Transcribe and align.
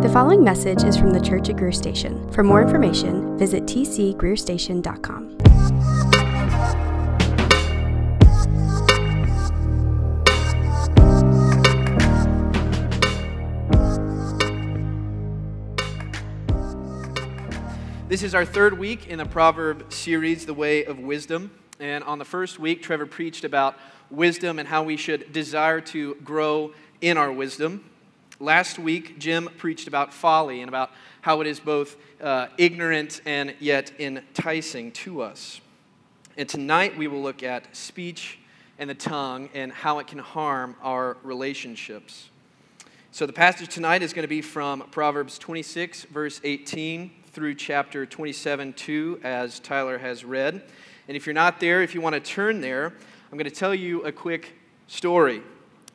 The 0.00 0.08
following 0.08 0.44
message 0.44 0.84
is 0.84 0.96
from 0.96 1.10
the 1.10 1.20
Church 1.20 1.48
at 1.48 1.56
Greer 1.56 1.72
Station. 1.72 2.30
For 2.30 2.44
more 2.44 2.62
information, 2.62 3.36
visit 3.36 3.64
tcgreerstation.com. 3.64 5.38
This 18.08 18.22
is 18.22 18.36
our 18.36 18.44
third 18.44 18.78
week 18.78 19.08
in 19.08 19.18
the 19.18 19.26
proverb 19.26 19.92
series, 19.92 20.46
The 20.46 20.54
Way 20.54 20.84
of 20.84 21.00
Wisdom. 21.00 21.50
And 21.80 22.04
on 22.04 22.20
the 22.20 22.24
first 22.24 22.60
week, 22.60 22.84
Trevor 22.84 23.06
preached 23.06 23.42
about 23.42 23.76
wisdom 24.12 24.60
and 24.60 24.68
how 24.68 24.84
we 24.84 24.96
should 24.96 25.32
desire 25.32 25.80
to 25.80 26.14
grow 26.22 26.72
in 27.00 27.16
our 27.16 27.32
wisdom. 27.32 27.90
Last 28.40 28.78
week, 28.78 29.18
Jim 29.18 29.48
preached 29.58 29.88
about 29.88 30.14
folly 30.14 30.60
and 30.60 30.68
about 30.68 30.92
how 31.22 31.40
it 31.40 31.48
is 31.48 31.58
both 31.58 31.96
uh, 32.22 32.46
ignorant 32.56 33.20
and 33.26 33.52
yet 33.58 33.90
enticing 33.98 34.92
to 34.92 35.22
us. 35.22 35.60
And 36.36 36.48
tonight, 36.48 36.96
we 36.96 37.08
will 37.08 37.20
look 37.20 37.42
at 37.42 37.74
speech 37.74 38.38
and 38.78 38.88
the 38.88 38.94
tongue 38.94 39.48
and 39.54 39.72
how 39.72 39.98
it 39.98 40.06
can 40.06 40.20
harm 40.20 40.76
our 40.82 41.16
relationships. 41.24 42.28
So, 43.10 43.26
the 43.26 43.32
passage 43.32 43.74
tonight 43.74 44.02
is 44.02 44.12
going 44.12 44.22
to 44.22 44.28
be 44.28 44.40
from 44.40 44.82
Proverbs 44.92 45.36
26, 45.40 46.04
verse 46.04 46.40
18 46.44 47.10
through 47.32 47.56
chapter 47.56 48.06
27 48.06 48.72
2, 48.74 49.20
as 49.24 49.58
Tyler 49.58 49.98
has 49.98 50.24
read. 50.24 50.62
And 51.08 51.16
if 51.16 51.26
you're 51.26 51.34
not 51.34 51.58
there, 51.58 51.82
if 51.82 51.92
you 51.92 52.00
want 52.00 52.14
to 52.14 52.20
turn 52.20 52.60
there, 52.60 52.86
I'm 52.86 53.36
going 53.36 53.50
to 53.50 53.56
tell 53.56 53.74
you 53.74 54.04
a 54.04 54.12
quick 54.12 54.52
story. 54.86 55.42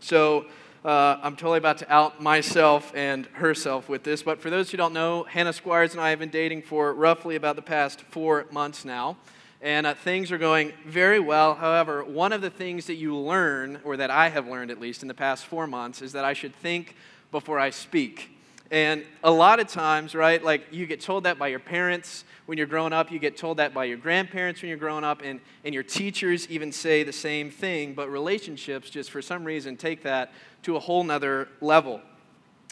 So, 0.02 0.48
uh, 0.86 1.18
I'm 1.22 1.38
totally 1.38 1.60
about 1.60 1.78
to 1.78 1.94
out 1.94 2.22
myself 2.22 2.92
and 2.94 3.26
herself 3.28 3.88
with 3.88 4.04
this, 4.04 4.22
but 4.22 4.42
for 4.42 4.50
those 4.50 4.70
who 4.70 4.78
don't 4.78 4.94
know, 4.94 5.24
Hannah 5.24 5.54
Squires 5.54 5.94
and 5.94 6.02
I 6.02 6.10
have 6.10 6.20
been 6.20 6.30
dating 6.30 6.64
for 6.64 6.94
roughly 6.94 7.38
about 7.38 7.56
the 7.56 7.62
past 7.62 8.02
four 8.10 8.46
months 8.52 8.84
now. 8.84 9.16
And 9.62 9.88
uh, 9.88 9.94
things 9.94 10.30
are 10.30 10.38
going 10.38 10.74
very 10.86 11.22
well. 11.22 11.56
However, 11.56 12.04
one 12.04 12.34
of 12.34 12.42
the 12.42 12.50
things 12.50 12.88
that 12.88 12.96
you 12.96 13.16
learn, 13.16 13.80
or 13.86 13.96
that 13.96 14.12
I 14.12 14.28
have 14.28 14.46
learned 14.46 14.72
at 14.72 14.82
least 14.82 15.04
in 15.04 15.08
the 15.08 15.14
past 15.14 15.46
four 15.46 15.68
months, 15.68 16.02
is 16.02 16.12
that 16.12 16.26
I 16.26 16.34
should 16.34 16.54
think 16.54 16.98
before 17.32 17.60
I 17.60 17.70
speak. 17.70 18.33
And 18.72 19.06
a 19.24 19.32
lot 19.32 19.60
of 19.60 19.68
times, 19.68 20.16
right, 20.16 20.44
like 20.44 20.68
you 20.72 20.86
get 20.86 21.02
told 21.02 21.26
that 21.26 21.38
by 21.38 21.48
your 21.48 21.60
parents 21.60 22.26
when 22.46 22.58
you're 22.58 22.68
growing 22.68 22.92
up, 22.92 23.12
you 23.12 23.20
get 23.20 23.38
told 23.38 23.58
that 23.58 23.74
by 23.74 23.86
your 23.86 23.98
grandparents 23.98 24.62
when 24.62 24.70
you're 24.70 24.78
growing 24.78 25.04
up, 25.04 25.22
and, 25.24 25.40
and 25.64 25.74
your 25.74 25.84
teachers 25.84 26.48
even 26.50 26.72
say 26.72 27.04
the 27.04 27.14
same 27.14 27.50
thing, 27.50 27.94
but 27.94 28.10
relationships 28.10 28.90
just 28.90 29.12
for 29.12 29.22
some 29.22 29.46
reason 29.46 29.78
take 29.78 30.04
that 30.04 30.34
to 30.64 30.76
a 30.76 30.80
whole 30.80 31.04
nother 31.04 31.48
level. 31.62 32.02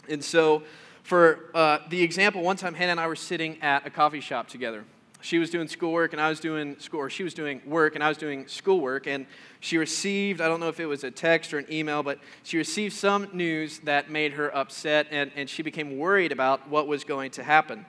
And 0.08 0.22
so, 0.22 0.64
for 1.02 1.50
uh, 1.54 1.78
the 1.88 2.02
example, 2.02 2.42
one 2.42 2.56
time 2.56 2.74
Hannah 2.74 2.92
and 2.92 3.00
I 3.00 3.06
were 3.06 3.16
sitting 3.16 3.60
at 3.62 3.86
a 3.86 3.90
coffee 3.90 4.20
shop 4.20 4.48
together 4.48 4.84
she 5.22 5.38
was 5.38 5.50
doing 5.50 5.68
schoolwork 5.68 6.12
and 6.12 6.20
I 6.20 6.28
was 6.28 6.40
doing 6.40 6.78
school, 6.78 7.00
or 7.00 7.08
she 7.08 7.22
was 7.22 7.32
doing 7.32 7.62
work 7.64 7.94
and 7.94 8.04
I 8.04 8.08
was 8.08 8.18
doing 8.18 8.46
schoolwork, 8.46 9.06
and 9.06 9.26
she 9.60 9.78
received, 9.78 10.40
I 10.40 10.48
don't 10.48 10.60
know 10.60 10.68
if 10.68 10.80
it 10.80 10.86
was 10.86 11.04
a 11.04 11.10
text 11.10 11.54
or 11.54 11.58
an 11.58 11.66
email, 11.72 12.02
but 12.02 12.18
she 12.42 12.58
received 12.58 12.94
some 12.94 13.28
news 13.32 13.78
that 13.80 14.10
made 14.10 14.32
her 14.34 14.54
upset 14.54 15.06
and, 15.10 15.30
and 15.36 15.48
she 15.48 15.62
became 15.62 15.96
worried 15.96 16.32
about 16.32 16.68
what 16.68 16.86
was 16.86 17.04
going 17.04 17.30
to 17.32 17.42
happen. 17.42 17.86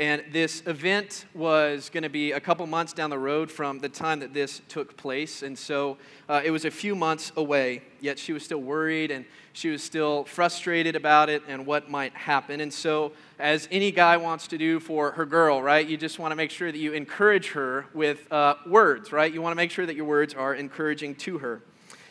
And 0.00 0.24
this 0.32 0.62
event 0.66 1.26
was 1.34 1.90
going 1.90 2.04
to 2.04 2.08
be 2.08 2.32
a 2.32 2.40
couple 2.40 2.66
months 2.66 2.94
down 2.94 3.10
the 3.10 3.18
road 3.18 3.52
from 3.52 3.80
the 3.80 3.88
time 3.90 4.20
that 4.20 4.32
this 4.32 4.62
took 4.66 4.96
place. 4.96 5.42
And 5.42 5.58
so 5.58 5.98
uh, 6.26 6.40
it 6.42 6.50
was 6.50 6.64
a 6.64 6.70
few 6.70 6.96
months 6.96 7.32
away, 7.36 7.82
yet 8.00 8.18
she 8.18 8.32
was 8.32 8.42
still 8.42 8.62
worried 8.62 9.10
and 9.10 9.26
she 9.52 9.68
was 9.68 9.82
still 9.82 10.24
frustrated 10.24 10.96
about 10.96 11.28
it 11.28 11.42
and 11.46 11.66
what 11.66 11.90
might 11.90 12.14
happen. 12.14 12.62
And 12.62 12.72
so, 12.72 13.12
as 13.38 13.68
any 13.70 13.90
guy 13.90 14.16
wants 14.16 14.48
to 14.48 14.56
do 14.56 14.80
for 14.80 15.10
her 15.10 15.26
girl, 15.26 15.62
right, 15.62 15.86
you 15.86 15.98
just 15.98 16.18
want 16.18 16.32
to 16.32 16.36
make 16.36 16.50
sure 16.50 16.72
that 16.72 16.78
you 16.78 16.94
encourage 16.94 17.50
her 17.50 17.84
with 17.92 18.32
uh, 18.32 18.54
words, 18.66 19.12
right? 19.12 19.30
You 19.30 19.42
want 19.42 19.52
to 19.52 19.56
make 19.56 19.70
sure 19.70 19.84
that 19.84 19.96
your 19.96 20.06
words 20.06 20.32
are 20.32 20.54
encouraging 20.54 21.14
to 21.16 21.38
her. 21.38 21.60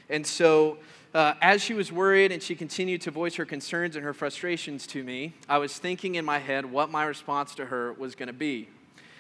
And 0.09 0.25
so, 0.25 0.78
uh, 1.14 1.34
as 1.42 1.62
she 1.62 1.74
was 1.74 1.92
worried 1.92 2.31
and 2.31 2.42
she 2.42 2.56
continued 2.56 3.02
to 3.02 3.12
voice 3.12 3.36
her 3.36 3.46
concerns 3.46 3.96
and 3.96 4.03
her 4.03 4.14
frustrations 4.14 4.86
to 4.88 5.03
me, 5.03 5.34
I 5.47 5.58
was 5.58 5.78
thinking 5.78 6.16
in 6.16 6.25
my 6.25 6.40
head 6.40 6.66
what 6.66 6.90
my 6.90 7.03
response 7.03 7.56
to 7.56 7.66
her 7.66 7.94
was 7.94 8.16
going 8.16 8.28
to 8.28 8.34
be. 8.34 8.70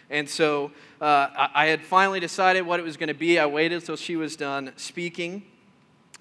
And 0.09 0.27
so 0.27 0.71
uh, 0.99 1.05
I, 1.37 1.49
I 1.53 1.65
had 1.67 1.83
finally 1.83 2.19
decided 2.19 2.61
what 2.61 2.79
it 2.79 2.83
was 2.83 2.97
going 2.97 3.09
to 3.09 3.13
be. 3.13 3.37
I 3.37 3.45
waited 3.45 3.75
until 3.75 3.95
she 3.95 4.15
was 4.15 4.35
done 4.35 4.73
speaking. 4.75 5.43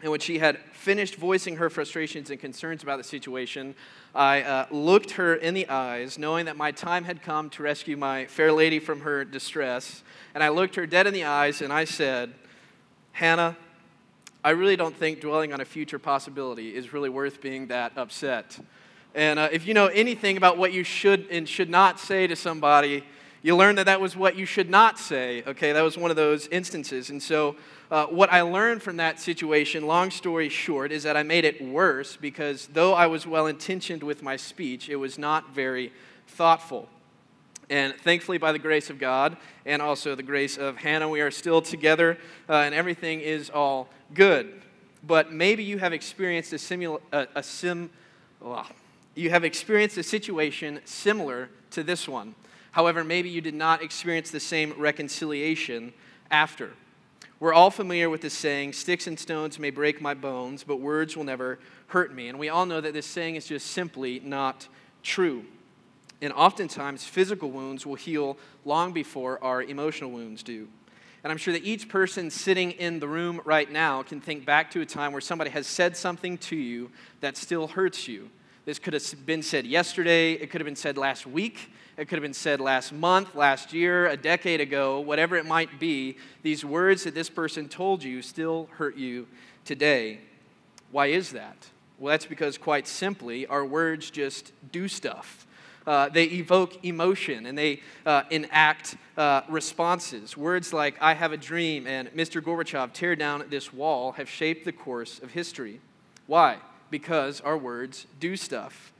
And 0.00 0.10
when 0.12 0.20
she 0.20 0.38
had 0.38 0.58
finished 0.72 1.16
voicing 1.16 1.56
her 1.56 1.68
frustrations 1.68 2.30
and 2.30 2.38
concerns 2.38 2.82
about 2.82 2.98
the 2.98 3.04
situation, 3.04 3.74
I 4.14 4.42
uh, 4.42 4.66
looked 4.70 5.12
her 5.12 5.34
in 5.34 5.54
the 5.54 5.68
eyes, 5.68 6.18
knowing 6.18 6.44
that 6.46 6.56
my 6.56 6.70
time 6.70 7.04
had 7.04 7.22
come 7.22 7.50
to 7.50 7.62
rescue 7.62 7.96
my 7.96 8.26
fair 8.26 8.52
lady 8.52 8.78
from 8.78 9.00
her 9.00 9.24
distress. 9.24 10.04
And 10.34 10.44
I 10.44 10.50
looked 10.50 10.76
her 10.76 10.86
dead 10.86 11.06
in 11.06 11.14
the 11.14 11.24
eyes 11.24 11.62
and 11.62 11.72
I 11.72 11.84
said, 11.84 12.32
Hannah, 13.12 13.56
I 14.48 14.52
really 14.52 14.76
don't 14.76 14.96
think 14.96 15.20
dwelling 15.20 15.52
on 15.52 15.60
a 15.60 15.64
future 15.66 15.98
possibility 15.98 16.74
is 16.74 16.94
really 16.94 17.10
worth 17.10 17.42
being 17.42 17.66
that 17.66 17.92
upset. 17.98 18.58
And 19.14 19.38
uh, 19.38 19.50
if 19.52 19.66
you 19.66 19.74
know 19.74 19.88
anything 19.88 20.38
about 20.38 20.56
what 20.56 20.72
you 20.72 20.84
should 20.84 21.26
and 21.30 21.46
should 21.46 21.68
not 21.68 22.00
say 22.00 22.26
to 22.26 22.34
somebody, 22.34 23.04
you 23.42 23.54
learn 23.54 23.74
that 23.74 23.84
that 23.84 24.00
was 24.00 24.16
what 24.16 24.36
you 24.36 24.46
should 24.46 24.70
not 24.70 24.98
say. 24.98 25.42
Okay, 25.46 25.72
that 25.72 25.82
was 25.82 25.98
one 25.98 26.10
of 26.10 26.16
those 26.16 26.46
instances. 26.46 27.10
And 27.10 27.22
so, 27.22 27.56
uh, 27.90 28.06
what 28.06 28.32
I 28.32 28.40
learned 28.40 28.82
from 28.82 28.96
that 28.96 29.20
situation, 29.20 29.86
long 29.86 30.10
story 30.10 30.48
short, 30.48 30.92
is 30.92 31.02
that 31.02 31.14
I 31.14 31.24
made 31.24 31.44
it 31.44 31.60
worse 31.60 32.16
because 32.16 32.68
though 32.72 32.94
I 32.94 33.06
was 33.06 33.26
well 33.26 33.48
intentioned 33.48 34.02
with 34.02 34.22
my 34.22 34.36
speech, 34.36 34.88
it 34.88 34.96
was 34.96 35.18
not 35.18 35.54
very 35.54 35.92
thoughtful. 36.26 36.88
And 37.68 37.94
thankfully, 37.96 38.38
by 38.38 38.52
the 38.52 38.58
grace 38.58 38.88
of 38.88 38.98
God 38.98 39.36
and 39.66 39.82
also 39.82 40.14
the 40.14 40.22
grace 40.22 40.56
of 40.56 40.78
Hannah, 40.78 41.10
we 41.10 41.20
are 41.20 41.30
still 41.30 41.60
together 41.60 42.16
uh, 42.48 42.54
and 42.54 42.74
everything 42.74 43.20
is 43.20 43.50
all 43.50 43.90
good. 44.14 44.52
But 45.06 45.32
maybe 45.32 45.62
you 45.62 45.78
have 45.78 45.92
experienced 45.92 46.52
a, 46.52 46.56
simula- 46.56 47.00
a, 47.12 47.28
a 47.36 47.42
sim, 47.42 47.90
well, 48.40 48.66
you 49.14 49.30
have 49.30 49.44
experienced 49.44 49.96
a 49.96 50.02
situation 50.02 50.80
similar 50.84 51.50
to 51.70 51.82
this 51.82 52.08
one. 52.08 52.34
However, 52.72 53.04
maybe 53.04 53.28
you 53.28 53.40
did 53.40 53.54
not 53.54 53.82
experience 53.82 54.30
the 54.30 54.40
same 54.40 54.72
reconciliation 54.76 55.92
after. 56.30 56.70
We're 57.40 57.54
all 57.54 57.70
familiar 57.70 58.10
with 58.10 58.20
this 58.20 58.34
saying, 58.34 58.72
sticks 58.72 59.06
and 59.06 59.18
stones 59.18 59.58
may 59.58 59.70
break 59.70 60.00
my 60.00 60.14
bones, 60.14 60.64
but 60.64 60.80
words 60.80 61.16
will 61.16 61.24
never 61.24 61.58
hurt 61.88 62.12
me. 62.12 62.28
And 62.28 62.38
we 62.38 62.48
all 62.48 62.66
know 62.66 62.80
that 62.80 62.92
this 62.92 63.06
saying 63.06 63.36
is 63.36 63.46
just 63.46 63.68
simply 63.68 64.20
not 64.24 64.66
true. 65.02 65.44
And 66.20 66.32
oftentimes, 66.32 67.04
physical 67.04 67.50
wounds 67.50 67.86
will 67.86 67.94
heal 67.94 68.36
long 68.64 68.92
before 68.92 69.42
our 69.42 69.62
emotional 69.62 70.10
wounds 70.10 70.42
do. 70.42 70.66
And 71.28 71.32
I'm 71.34 71.36
sure 71.36 71.52
that 71.52 71.62
each 71.62 71.90
person 71.90 72.30
sitting 72.30 72.70
in 72.70 73.00
the 73.00 73.06
room 73.06 73.42
right 73.44 73.70
now 73.70 74.02
can 74.02 74.18
think 74.18 74.46
back 74.46 74.70
to 74.70 74.80
a 74.80 74.86
time 74.86 75.12
where 75.12 75.20
somebody 75.20 75.50
has 75.50 75.66
said 75.66 75.94
something 75.94 76.38
to 76.38 76.56
you 76.56 76.90
that 77.20 77.36
still 77.36 77.68
hurts 77.68 78.08
you. 78.08 78.30
This 78.64 78.78
could 78.78 78.94
have 78.94 79.26
been 79.26 79.42
said 79.42 79.66
yesterday, 79.66 80.32
it 80.32 80.50
could 80.50 80.62
have 80.62 80.64
been 80.64 80.74
said 80.74 80.96
last 80.96 81.26
week, 81.26 81.70
it 81.98 82.08
could 82.08 82.16
have 82.16 82.22
been 82.22 82.32
said 82.32 82.62
last 82.62 82.94
month, 82.94 83.34
last 83.34 83.74
year, 83.74 84.06
a 84.06 84.16
decade 84.16 84.62
ago, 84.62 85.00
whatever 85.00 85.36
it 85.36 85.44
might 85.44 85.78
be. 85.78 86.16
These 86.42 86.64
words 86.64 87.04
that 87.04 87.14
this 87.14 87.28
person 87.28 87.68
told 87.68 88.02
you 88.02 88.22
still 88.22 88.70
hurt 88.78 88.96
you 88.96 89.26
today. 89.66 90.20
Why 90.92 91.08
is 91.08 91.32
that? 91.32 91.68
Well, 91.98 92.12
that's 92.12 92.24
because, 92.24 92.56
quite 92.56 92.88
simply, 92.88 93.46
our 93.46 93.66
words 93.66 94.10
just 94.10 94.52
do 94.72 94.88
stuff 94.88 95.46
uh, 95.88 96.10
they 96.10 96.24
evoke 96.24 96.84
emotion 96.84 97.46
and 97.46 97.56
they 97.56 97.80
uh, 98.04 98.22
enact 98.30 98.96
uh, 99.16 99.40
responses. 99.48 100.36
Words 100.36 100.74
like, 100.74 101.00
I 101.00 101.14
have 101.14 101.32
a 101.32 101.38
dream 101.38 101.86
and 101.86 102.10
Mr. 102.10 102.42
Gorbachev, 102.42 102.92
tear 102.92 103.16
down 103.16 103.44
this 103.48 103.72
wall, 103.72 104.12
have 104.12 104.28
shaped 104.28 104.66
the 104.66 104.72
course 104.72 105.18
of 105.18 105.30
history. 105.30 105.80
Why? 106.26 106.58
Because 106.90 107.40
our 107.40 107.56
words 107.56 108.06
do 108.20 108.36
stuff. 108.36 108.92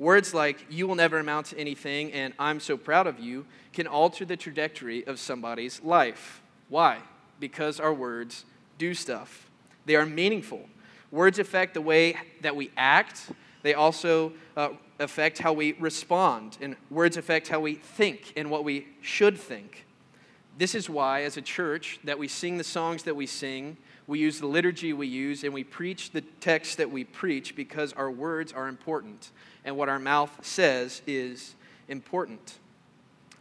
Words 0.00 0.34
like, 0.34 0.66
you 0.68 0.88
will 0.88 0.96
never 0.96 1.20
amount 1.20 1.46
to 1.46 1.58
anything 1.58 2.12
and 2.12 2.34
I'm 2.40 2.58
so 2.58 2.76
proud 2.76 3.06
of 3.06 3.20
you, 3.20 3.46
can 3.72 3.86
alter 3.86 4.24
the 4.24 4.36
trajectory 4.36 5.06
of 5.06 5.20
somebody's 5.20 5.80
life. 5.84 6.42
Why? 6.68 6.98
Because 7.38 7.78
our 7.78 7.94
words 7.94 8.44
do 8.78 8.94
stuff. 8.94 9.48
They 9.86 9.94
are 9.94 10.06
meaningful. 10.06 10.68
Words 11.12 11.38
affect 11.38 11.74
the 11.74 11.80
way 11.80 12.16
that 12.40 12.56
we 12.56 12.72
act, 12.76 13.30
they 13.62 13.74
also 13.74 14.32
uh, 14.56 14.70
affect 14.98 15.38
how 15.38 15.52
we 15.52 15.72
respond, 15.74 16.58
and 16.60 16.76
words 16.90 17.16
affect 17.16 17.48
how 17.48 17.60
we 17.60 17.74
think 17.74 18.32
and 18.36 18.50
what 18.50 18.64
we 18.64 18.88
should 19.00 19.38
think. 19.38 19.86
This 20.58 20.74
is 20.74 20.90
why, 20.90 21.22
as 21.22 21.36
a 21.36 21.42
church, 21.42 21.98
that 22.04 22.18
we 22.18 22.28
sing 22.28 22.58
the 22.58 22.64
songs 22.64 23.04
that 23.04 23.16
we 23.16 23.26
sing, 23.26 23.76
we 24.06 24.18
use 24.18 24.40
the 24.40 24.46
liturgy 24.46 24.92
we 24.92 25.06
use, 25.06 25.44
and 25.44 25.54
we 25.54 25.64
preach 25.64 26.10
the 26.10 26.20
text 26.40 26.76
that 26.76 26.90
we 26.90 27.04
preach 27.04 27.56
because 27.56 27.92
our 27.94 28.10
words 28.10 28.52
are 28.52 28.68
important, 28.68 29.30
and 29.64 29.76
what 29.76 29.88
our 29.88 29.98
mouth 29.98 30.44
says 30.44 31.02
is 31.06 31.54
important. 31.88 32.58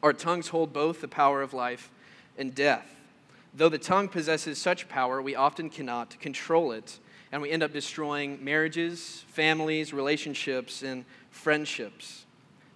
Our 0.03 0.13
tongues 0.13 0.47
hold 0.49 0.71
both 0.73 1.01
the 1.01 1.07
power 1.07 1.41
of 1.41 1.53
life 1.53 1.91
and 2.37 2.55
death. 2.55 2.87
Though 3.53 3.69
the 3.69 3.77
tongue 3.77 4.07
possesses 4.07 4.57
such 4.57 4.87
power, 4.87 5.21
we 5.21 5.35
often 5.35 5.69
cannot 5.69 6.19
control 6.19 6.71
it 6.71 6.99
and 7.31 7.41
we 7.41 7.49
end 7.49 7.63
up 7.63 7.71
destroying 7.71 8.43
marriages, 8.43 9.23
families, 9.27 9.93
relationships, 9.93 10.83
and 10.83 11.05
friendships. 11.29 12.25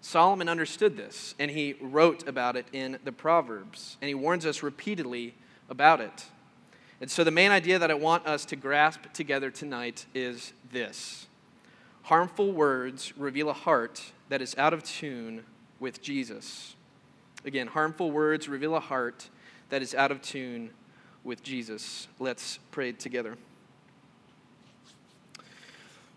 Solomon 0.01 0.47
understood 0.47 0.95
this, 0.95 1.35
and 1.39 1.51
he 1.51 1.75
wrote 1.81 2.27
about 2.27 2.55
it 2.55 2.67
in 2.71 2.99
the 3.03 3.11
Proverbs, 3.11 3.97
and 4.01 4.07
he 4.07 4.15
warns 4.15 4.45
us 4.45 4.61
repeatedly 4.63 5.33
about 5.69 5.99
it. 5.99 6.25
And 7.01 7.11
so, 7.11 7.23
the 7.23 7.31
main 7.31 7.51
idea 7.51 7.79
that 7.79 7.91
I 7.91 7.95
want 7.95 8.25
us 8.25 8.45
to 8.45 8.55
grasp 8.55 9.01
together 9.13 9.51
tonight 9.51 10.05
is 10.13 10.53
this 10.71 11.27
harmful 12.03 12.51
words 12.51 13.17
reveal 13.17 13.49
a 13.49 13.53
heart 13.53 14.11
that 14.29 14.41
is 14.41 14.55
out 14.57 14.73
of 14.73 14.83
tune 14.83 15.43
with 15.79 16.01
Jesus. 16.01 16.75
Again, 17.43 17.67
harmful 17.67 18.11
words 18.11 18.47
reveal 18.47 18.75
a 18.75 18.79
heart 18.79 19.29
that 19.69 19.81
is 19.81 19.95
out 19.95 20.11
of 20.11 20.21
tune 20.21 20.69
with 21.23 21.43
Jesus. 21.43 22.07
Let's 22.19 22.59
pray 22.71 22.91
together. 22.91 23.37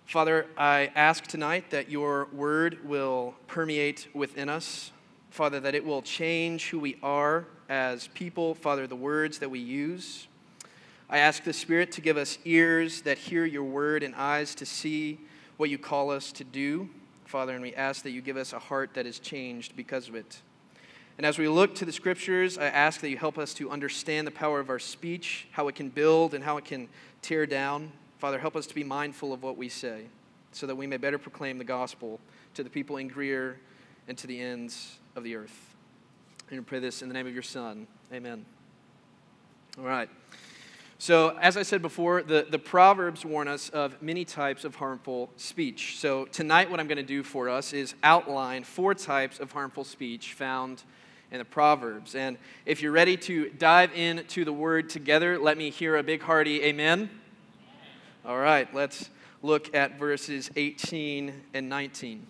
Father, 0.09 0.47
I 0.57 0.91
ask 0.95 1.27
tonight 1.27 1.69
that 1.69 1.91
your 1.91 2.29
word 2.33 2.79
will 2.83 3.35
permeate 3.47 4.09
within 4.15 4.49
us. 4.49 4.91
Father, 5.29 5.61
that 5.61 5.75
it 5.75 5.85
will 5.85 6.01
change 6.01 6.71
who 6.71 6.79
we 6.79 6.97
are 7.03 7.45
as 7.69 8.09
people. 8.15 8.55
Father, 8.55 8.87
the 8.87 8.97
words 8.97 9.39
that 9.41 9.51
we 9.51 9.59
use. 9.59 10.27
I 11.11 11.19
ask 11.19 11.45
the 11.45 11.53
Spirit 11.53 11.93
to 11.93 12.01
give 12.01 12.17
us 12.17 12.39
ears 12.47 13.03
that 13.03 13.19
hear 13.19 13.45
your 13.45 13.65
word 13.65 14.03
and 14.03 14.15
eyes 14.15 14.55
to 14.55 14.65
see 14.65 15.21
what 15.59 15.69
you 15.69 15.77
call 15.77 16.11
us 16.11 16.33
to 16.33 16.45
do. 16.45 16.89
Father, 17.27 17.53
and 17.53 17.61
we 17.61 17.75
ask 17.75 18.03
that 18.05 18.11
you 18.13 18.23
give 18.23 18.39
us 18.39 18.55
a 18.55 18.59
heart 18.59 18.95
that 18.95 19.05
is 19.05 19.19
changed 19.19 19.77
because 19.77 20.09
of 20.09 20.15
it. 20.15 20.41
And 21.19 21.27
as 21.27 21.37
we 21.37 21.49
look 21.49 21.75
to 21.75 21.85
the 21.85 21.93
scriptures, 21.93 22.57
I 22.57 22.69
ask 22.69 23.03
that 23.03 23.11
you 23.11 23.19
help 23.19 23.37
us 23.37 23.53
to 23.55 23.71
understand 23.71 24.27
the 24.27 24.31
power 24.31 24.59
of 24.59 24.71
our 24.71 24.79
speech, 24.79 25.49
how 25.51 25.69
it 25.69 25.75
can 25.75 25.91
build 25.91 26.33
and 26.33 26.43
how 26.43 26.57
it 26.57 26.65
can 26.65 26.89
tear 27.21 27.45
down. 27.45 27.93
Father, 28.19 28.39
help 28.39 28.57
us 28.57 28.67
to 28.67 28.75
be 28.75 28.83
mindful 28.83 29.33
of 29.33 29.45
what 29.45 29.57
we 29.57 29.69
say 29.69 30.07
so 30.51 30.67
that 30.67 30.75
we 30.75 30.87
may 30.87 30.97
better 30.97 31.19
proclaim 31.19 31.57
the 31.57 31.65
gospel 31.65 32.19
to 32.55 32.65
the 32.65 32.71
people 32.71 32.97
in 32.97 33.07
Greer 33.07 33.61
and 34.09 34.19
to 34.19 34.27
the 34.27 34.41
ends 34.41 34.99
of 35.15 35.23
the 35.23 35.37
earth. 35.37 35.75
And 36.51 36.59
we 36.59 36.65
pray 36.65 36.81
this 36.81 37.01
in 37.01 37.09
the 37.09 37.15
name 37.15 37.29
of 37.29 37.33
your 37.33 37.43
Son. 37.43 37.87
Amen. 38.13 38.45
All 39.79 39.85
right. 39.85 40.09
So, 41.01 41.39
as 41.41 41.57
I 41.57 41.63
said 41.63 41.81
before, 41.81 42.25
the, 42.25 42.45
the 42.51 42.59
Proverbs 42.59 43.25
warn 43.25 43.47
us 43.47 43.69
of 43.69 44.03
many 44.03 44.25
types 44.25 44.65
of 44.65 44.75
harmful 44.75 45.31
speech. 45.37 45.97
So, 45.99 46.25
tonight, 46.25 46.69
what 46.73 46.81
I'm 46.81 46.89
going 46.89 46.97
to 46.97 47.05
do 47.05 47.23
for 47.23 47.49
us 47.49 47.73
is 47.73 47.95
outline 48.03 48.65
four 48.65 48.95
types 48.95 49.39
of 49.39 49.53
harmful 49.53 49.85
speech 49.85 50.33
found 50.33 50.83
in 51.31 51.39
the 51.39 51.45
Proverbs. 51.45 52.17
And 52.17 52.37
if 52.67 52.83
you're 52.83 52.91
ready 52.91 53.17
to 53.19 53.51
dive 53.51 53.95
into 53.95 54.45
the 54.45 54.53
word 54.53 54.91
together, 54.91 55.39
let 55.39 55.57
me 55.57 55.71
hear 55.71 55.97
a 55.97 56.03
big 56.03 56.23
hearty 56.23 56.65
amen. 56.65 57.11
All 58.29 58.37
right, 58.37 58.73
let's 58.75 59.09
look 59.43 59.75
at 59.75 59.99
verses 59.99 60.51
18 60.55 61.33
and 61.55 61.69
19. 61.71 62.27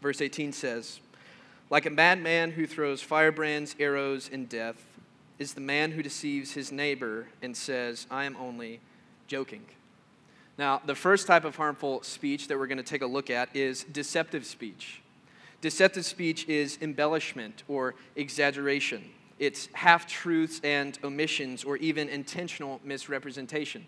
Verse 0.00 0.22
18 0.22 0.54
says, 0.54 1.00
Like 1.68 1.84
a 1.84 1.90
madman 1.90 2.52
who 2.52 2.66
throws 2.66 3.02
firebrands, 3.02 3.76
arrows, 3.78 4.30
and 4.32 4.48
death 4.48 4.82
is 5.38 5.52
the 5.52 5.60
man 5.60 5.90
who 5.90 6.02
deceives 6.02 6.52
his 6.52 6.72
neighbor 6.72 7.26
and 7.42 7.54
says, 7.54 8.06
I 8.10 8.24
am 8.24 8.34
only 8.40 8.80
joking. 9.26 9.66
Now, 10.56 10.80
the 10.86 10.94
first 10.94 11.26
type 11.26 11.44
of 11.44 11.56
harmful 11.56 12.02
speech 12.02 12.48
that 12.48 12.58
we're 12.58 12.66
going 12.66 12.78
to 12.78 12.82
take 12.82 13.02
a 13.02 13.06
look 13.06 13.28
at 13.28 13.54
is 13.54 13.84
deceptive 13.84 14.46
speech. 14.46 15.02
Deceptive 15.60 16.06
speech 16.06 16.48
is 16.48 16.78
embellishment 16.80 17.62
or 17.68 17.94
exaggeration. 18.16 19.04
It's 19.38 19.68
half 19.74 20.06
truths 20.06 20.62
and 20.64 20.98
omissions, 21.04 21.62
or 21.62 21.76
even 21.76 22.08
intentional 22.08 22.80
misrepresentation. 22.82 23.84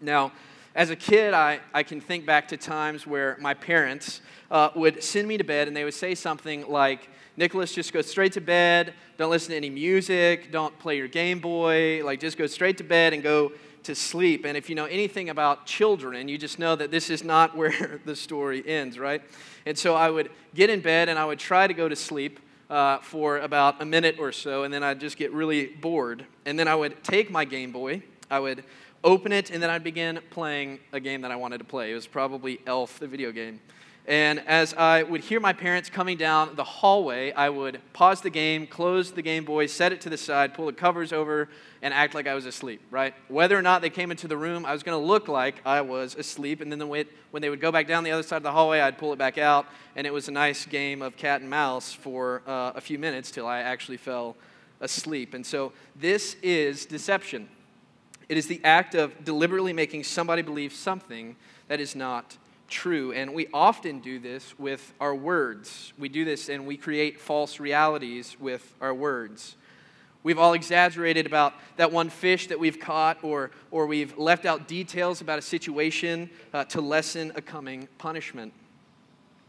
Now, 0.00 0.32
as 0.74 0.90
a 0.90 0.96
kid, 0.96 1.32
I, 1.32 1.60
I 1.72 1.82
can 1.82 2.00
think 2.00 2.26
back 2.26 2.48
to 2.48 2.56
times 2.56 3.06
where 3.06 3.36
my 3.40 3.54
parents 3.54 4.20
uh, 4.50 4.68
would 4.74 5.02
send 5.02 5.26
me 5.26 5.38
to 5.38 5.44
bed 5.44 5.68
and 5.68 5.76
they 5.76 5.84
would 5.84 5.94
say 5.94 6.14
something 6.14 6.68
like, 6.68 7.08
Nicholas, 7.38 7.72
just 7.72 7.92
go 7.92 8.02
straight 8.02 8.32
to 8.32 8.40
bed. 8.40 8.94
Don't 9.16 9.30
listen 9.30 9.50
to 9.50 9.56
any 9.56 9.70
music. 9.70 10.52
Don't 10.52 10.78
play 10.78 10.96
your 10.96 11.08
Game 11.08 11.38
Boy. 11.38 12.02
Like, 12.04 12.20
just 12.20 12.36
go 12.36 12.46
straight 12.46 12.78
to 12.78 12.84
bed 12.84 13.12
and 13.12 13.22
go 13.22 13.52
to 13.84 13.94
sleep. 13.94 14.44
And 14.44 14.56
if 14.56 14.68
you 14.68 14.74
know 14.74 14.84
anything 14.84 15.30
about 15.30 15.64
children, 15.64 16.28
you 16.28 16.38
just 16.38 16.58
know 16.58 16.76
that 16.76 16.90
this 16.90 17.08
is 17.08 17.24
not 17.24 17.56
where 17.56 18.00
the 18.04 18.16
story 18.16 18.62
ends, 18.66 18.98
right? 18.98 19.22
And 19.64 19.78
so 19.78 19.94
I 19.94 20.10
would 20.10 20.30
get 20.54 20.70
in 20.70 20.80
bed 20.80 21.08
and 21.08 21.18
I 21.18 21.24
would 21.24 21.38
try 21.38 21.66
to 21.66 21.74
go 21.74 21.88
to 21.88 21.96
sleep. 21.96 22.40
Uh, 22.68 22.98
for 22.98 23.38
about 23.38 23.80
a 23.80 23.84
minute 23.84 24.16
or 24.18 24.32
so, 24.32 24.64
and 24.64 24.74
then 24.74 24.82
I'd 24.82 24.98
just 24.98 25.16
get 25.16 25.32
really 25.32 25.66
bored. 25.66 26.26
And 26.46 26.58
then 26.58 26.66
I 26.66 26.74
would 26.74 27.04
take 27.04 27.30
my 27.30 27.44
Game 27.44 27.70
Boy, 27.70 28.02
I 28.28 28.40
would 28.40 28.64
open 29.04 29.32
it, 29.32 29.50
and 29.50 29.62
then 29.62 29.70
I'd 29.70 29.84
begin 29.84 30.20
playing 30.30 30.80
a 30.92 31.00
game 31.00 31.22
that 31.22 31.30
I 31.30 31.36
wanted 31.36 31.58
to 31.58 31.64
play. 31.64 31.92
It 31.92 31.94
was 31.94 32.06
probably 32.06 32.60
Elf, 32.66 32.98
the 32.98 33.06
video 33.06 33.32
game. 33.32 33.60
And 34.08 34.38
as 34.46 34.72
I 34.74 35.02
would 35.02 35.22
hear 35.22 35.40
my 35.40 35.52
parents 35.52 35.90
coming 35.90 36.16
down 36.16 36.54
the 36.54 36.62
hallway, 36.62 37.32
I 37.32 37.48
would 37.50 37.80
pause 37.92 38.20
the 38.20 38.30
game, 38.30 38.68
close 38.68 39.10
the 39.10 39.22
Game 39.22 39.44
Boy, 39.44 39.66
set 39.66 39.92
it 39.92 40.00
to 40.02 40.08
the 40.08 40.16
side, 40.16 40.54
pull 40.54 40.66
the 40.66 40.72
covers 40.72 41.12
over, 41.12 41.48
and 41.82 41.92
act 41.92 42.14
like 42.14 42.28
I 42.28 42.34
was 42.34 42.46
asleep, 42.46 42.80
right? 42.92 43.14
Whether 43.26 43.58
or 43.58 43.62
not 43.62 43.82
they 43.82 43.90
came 43.90 44.12
into 44.12 44.28
the 44.28 44.36
room, 44.36 44.64
I 44.64 44.72
was 44.72 44.84
going 44.84 45.00
to 45.00 45.04
look 45.04 45.26
like 45.26 45.56
I 45.66 45.80
was 45.80 46.14
asleep. 46.14 46.60
And 46.60 46.70
then 46.70 46.78
the 46.78 46.86
way, 46.86 47.06
when 47.32 47.42
they 47.42 47.50
would 47.50 47.60
go 47.60 47.72
back 47.72 47.88
down 47.88 48.04
the 48.04 48.12
other 48.12 48.22
side 48.22 48.36
of 48.36 48.42
the 48.44 48.52
hallway, 48.52 48.78
I'd 48.78 48.96
pull 48.96 49.12
it 49.12 49.18
back 49.18 49.38
out. 49.38 49.66
And 49.96 50.06
it 50.06 50.12
was 50.12 50.28
a 50.28 50.32
nice 50.32 50.66
game 50.66 51.02
of 51.02 51.16
cat 51.16 51.40
and 51.40 51.50
mouse 51.50 51.92
for 51.92 52.42
uh, 52.46 52.72
a 52.76 52.80
few 52.80 53.00
minutes 53.00 53.32
till 53.32 53.46
I 53.46 53.58
actually 53.58 53.96
fell 53.96 54.36
asleep. 54.80 55.34
And 55.34 55.44
so 55.44 55.72
this 55.96 56.36
is 56.42 56.86
deception. 56.86 57.48
It 58.28 58.36
is 58.36 58.46
the 58.46 58.60
act 58.64 58.94
of 58.94 59.24
deliberately 59.24 59.72
making 59.72 60.04
somebody 60.04 60.42
believe 60.42 60.72
something 60.72 61.36
that 61.68 61.80
is 61.80 61.94
not 61.94 62.36
true. 62.68 63.12
And 63.12 63.34
we 63.34 63.46
often 63.54 64.00
do 64.00 64.18
this 64.18 64.58
with 64.58 64.92
our 65.00 65.14
words. 65.14 65.92
We 65.98 66.08
do 66.08 66.24
this 66.24 66.48
and 66.48 66.66
we 66.66 66.76
create 66.76 67.20
false 67.20 67.60
realities 67.60 68.36
with 68.40 68.74
our 68.80 68.92
words. 68.92 69.56
We've 70.22 70.40
all 70.40 70.54
exaggerated 70.54 71.24
about 71.24 71.54
that 71.76 71.92
one 71.92 72.10
fish 72.10 72.48
that 72.48 72.58
we've 72.58 72.80
caught, 72.80 73.22
or, 73.22 73.52
or 73.70 73.86
we've 73.86 74.18
left 74.18 74.44
out 74.44 74.66
details 74.66 75.20
about 75.20 75.38
a 75.38 75.42
situation 75.42 76.28
uh, 76.52 76.64
to 76.64 76.80
lessen 76.80 77.30
a 77.36 77.40
coming 77.40 77.86
punishment. 77.98 78.52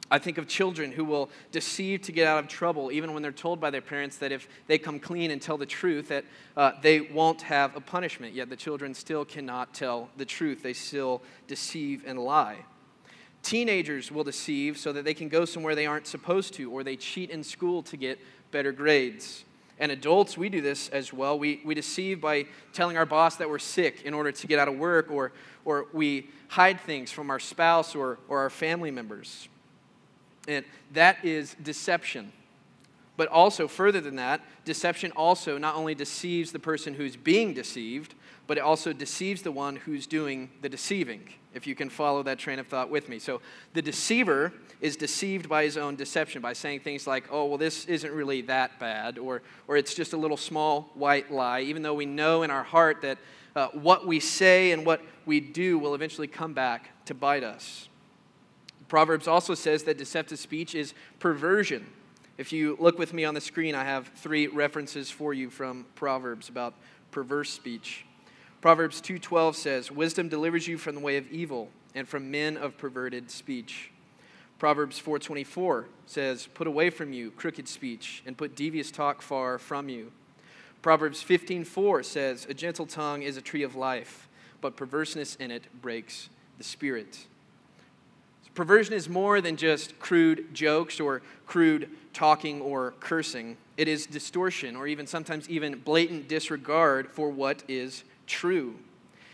I 0.10 0.20
think 0.20 0.38
of 0.38 0.48
children 0.48 0.92
who 0.92 1.04
will 1.04 1.30
deceive 1.52 2.02
to 2.04 2.12
get 2.12 2.28
out 2.28 2.44
of 2.44 2.48
trouble, 2.48 2.92
even 2.92 3.14
when 3.14 3.22
they're 3.22 3.32
told 3.32 3.60
by 3.60 3.70
their 3.70 3.82
parents 3.82 4.18
that 4.18 4.32
if 4.32 4.48
they 4.68 4.78
come 4.78 5.00
clean 5.00 5.32
and 5.32 5.42
tell 5.42 5.58
the 5.58 5.66
truth, 5.66 6.08
that 6.08 6.24
uh, 6.56 6.72
they 6.82 7.02
won't 7.02 7.42
have 7.42 7.76
a 7.76 7.82
punishment. 7.82 8.34
Yet 8.34 8.50
the 8.50 8.56
children 8.56 8.94
still 8.94 9.26
cannot 9.26 9.74
tell 9.74 10.10
the 10.16 10.26
truth. 10.26 10.64
They 10.64 10.74
still 10.74 11.22
deceive 11.48 12.04
and 12.06 12.20
lie. 12.20 12.60
Teenagers 13.44 14.12
will 14.12 14.24
deceive 14.24 14.78
so 14.78 14.94
that 14.94 15.04
they 15.04 15.14
can 15.14 15.30
go 15.30 15.46
somewhere 15.46 15.76
they 15.76 15.86
aren't 15.86 16.08
supposed 16.08 16.54
to, 16.56 16.72
or 16.72 16.84
they 16.84 16.96
cheat 16.96 17.30
in 17.30 17.44
school 17.44 17.84
to 17.84 17.98
get 17.98 18.20
better 18.52 18.72
grades. 18.72 19.44
And 19.80 19.92
adults, 19.92 20.38
we 20.38 20.50
do 20.50 20.62
this 20.62 20.90
as 20.90 21.14
well. 21.14 21.38
We, 21.38 21.62
we 21.64 21.76
deceive 21.76 22.20
by 22.20 22.46
telling 22.74 22.98
our 22.98 23.06
boss 23.06 23.36
that 23.36 23.50
we're 23.50 23.60
sick 23.60 24.04
in 24.04 24.14
order 24.14 24.32
to 24.32 24.48
get 24.48 24.58
out 24.58 24.68
of 24.68 24.78
work, 24.78 25.12
or, 25.12 25.34
or 25.66 25.88
we 25.94 26.30
hide 26.48 26.80
things 26.80 27.12
from 27.12 27.30
our 27.30 27.40
spouse 27.40 27.94
or, 27.94 28.18
or 28.28 28.40
our 28.40 28.50
family 28.50 28.90
members. 28.90 29.50
And 30.48 30.66
that 30.94 31.24
is 31.24 31.56
deception. 31.62 32.32
But 33.18 33.30
also, 33.30 33.68
further 33.68 34.00
than 34.00 34.16
that, 34.18 34.42
deception 34.64 35.12
also 35.16 35.58
not 35.58 35.76
only 35.76 35.96
deceives 35.96 36.52
the 36.52 36.60
person 36.60 36.94
who's 36.94 37.16
being 37.16 37.54
deceived, 37.54 38.14
but 38.46 38.58
it 38.58 38.62
also 38.62 38.94
deceives 38.94 39.42
the 39.42 39.52
one 39.52 39.76
who's 39.76 40.08
doing 40.08 40.50
the 40.62 40.70
deceiving, 40.70 41.28
if 41.54 41.66
you 41.68 41.76
can 41.76 41.90
follow 41.90 42.24
that 42.24 42.38
train 42.38 42.60
of 42.60 42.68
thought 42.68 42.90
with 42.90 43.10
me. 43.10 43.18
So 43.20 43.42
the 43.74 43.82
deceiver 43.82 44.54
is 44.80 44.96
deceived 44.96 45.50
by 45.50 45.64
his 45.64 45.78
own 45.78 45.96
deception 45.96 46.42
by 46.42 46.54
saying 46.54 46.82
things 46.82 47.08
like, 47.08 47.26
oh, 47.32 47.46
well, 47.46 47.58
this 47.58 47.86
isn't 47.86 48.14
really 48.14 48.42
that 48.44 48.80
bad, 48.80 49.18
or, 49.18 49.42
or 49.68 49.76
it's 49.78 49.96
just 49.96 50.14
a 50.14 50.18
little 50.18 50.38
small 50.38 50.92
white 50.94 51.32
lie, 51.32 51.62
even 51.62 51.82
though 51.82 51.96
we 51.96 52.06
know 52.06 52.44
in 52.44 52.52
our 52.52 52.64
heart 52.64 53.02
that 53.02 53.18
uh, 53.56 53.68
what 53.70 54.06
we 54.06 54.20
say 54.20 54.72
and 54.72 54.86
what 54.86 55.02
we 55.26 55.40
do 55.40 55.80
will 55.80 55.96
eventually 55.96 56.28
come 56.28 56.54
back 56.54 56.92
to 57.06 57.16
bite 57.16 57.44
us. 57.44 57.90
Proverbs 58.88 59.28
also 59.28 59.54
says 59.54 59.84
that 59.84 59.98
deceptive 59.98 60.40
speech 60.40 60.74
is 60.74 60.94
perversion. 61.20 61.86
If 62.38 62.54
you 62.54 62.78
look 62.80 62.98
with 62.98 63.14
me 63.14 63.26
on 63.26 63.34
the 63.34 63.42
screen, 63.42 63.76
I 63.76 63.84
have 63.84 64.10
three 64.16 64.48
references 64.48 65.10
for 65.10 65.34
you 65.34 65.50
from 65.50 65.86
Proverbs 65.96 66.50
about 66.50 66.74
perverse 67.12 67.50
speech. 67.50 68.06
Proverbs 68.62 69.02
2:12 69.02 69.56
says, 69.56 69.92
"Wisdom 69.92 70.30
delivers 70.30 70.68
you 70.68 70.78
from 70.78 70.96
the 70.96 71.02
way 71.02 71.18
of 71.18 71.32
evil 71.32 71.72
and 71.94 72.08
from 72.08 72.32
men 72.32 72.56
of 72.58 72.78
perverted 72.78 73.30
speech." 73.30 73.92
Proverbs 74.60 74.98
4:24 74.98 75.88
says, 76.06 76.48
"Put 76.54 76.68
away 76.68 76.90
from 76.90 77.14
you 77.14 77.32
crooked 77.32 77.68
speech 77.68 78.24
and 78.26 78.38
put 78.38 78.56
devious 78.56 78.90
talk 78.90 79.22
far 79.22 79.60
from 79.60 79.90
you." 79.90 80.12
Proverbs 80.82 81.22
15:4 81.22 82.04
says, 82.04 82.46
"A 82.50 82.54
gentle 82.54 82.86
tongue 82.86 83.22
is 83.22 83.36
a 83.38 83.42
tree 83.42 83.64
of 83.64 83.76
life, 83.76 84.28
but 84.62 84.76
perverseness 84.76 85.36
in 85.36 85.52
it 85.52 85.68
breaks 85.82 86.30
the 86.58 86.64
spirit." 86.64 87.28
Perversion 88.58 88.96
is 88.96 89.08
more 89.08 89.40
than 89.40 89.56
just 89.56 90.00
crude 90.00 90.52
jokes 90.52 91.00
or 91.00 91.22
crude 91.46 91.92
talking 92.12 92.60
or 92.60 92.96
cursing. 93.00 93.56
It 93.78 93.88
is 93.88 94.08
distortion 94.08 94.76
or 94.76 94.88
even 94.88 95.06
sometimes 95.06 95.48
even 95.48 95.78
blatant 95.82 96.28
disregard 96.28 97.12
for 97.12 97.30
what 97.30 97.62
is 97.68 98.04
true. 98.26 98.74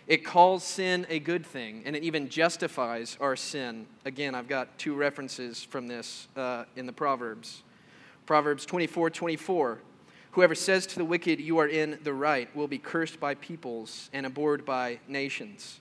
It 0.08 0.25
calls 0.25 0.65
sin 0.65 1.08
a 1.08 1.20
good 1.20 1.46
thing, 1.46 1.84
and 1.86 1.96
it 1.96 2.03
even 2.03 2.27
justifies 2.27 3.18
our 3.22 3.38
sin. 3.38 3.86
Again, 4.03 4.36
I've 4.36 4.50
got 4.50 4.77
two 4.77 4.94
references 4.94 5.63
from 5.63 5.88
this 5.88 6.27
uh, 6.36 6.65
in 6.75 6.86
the 6.86 6.92
Proverbs. 6.92 7.63
Proverbs 8.25 8.65
24 8.65 9.10
24. 9.10 9.80
Whoever 10.32 10.53
says 10.53 10.86
to 10.88 10.98
the 10.98 11.06
wicked, 11.06 11.39
You 11.39 11.60
are 11.60 11.68
in 11.70 11.98
the 12.03 12.13
right, 12.13 12.53
will 12.53 12.68
be 12.68 12.77
cursed 12.77 13.22
by 13.22 13.36
peoples 13.36 14.10
and 14.12 14.25
abhorred 14.25 14.65
by 14.65 15.00
nations. 15.08 15.80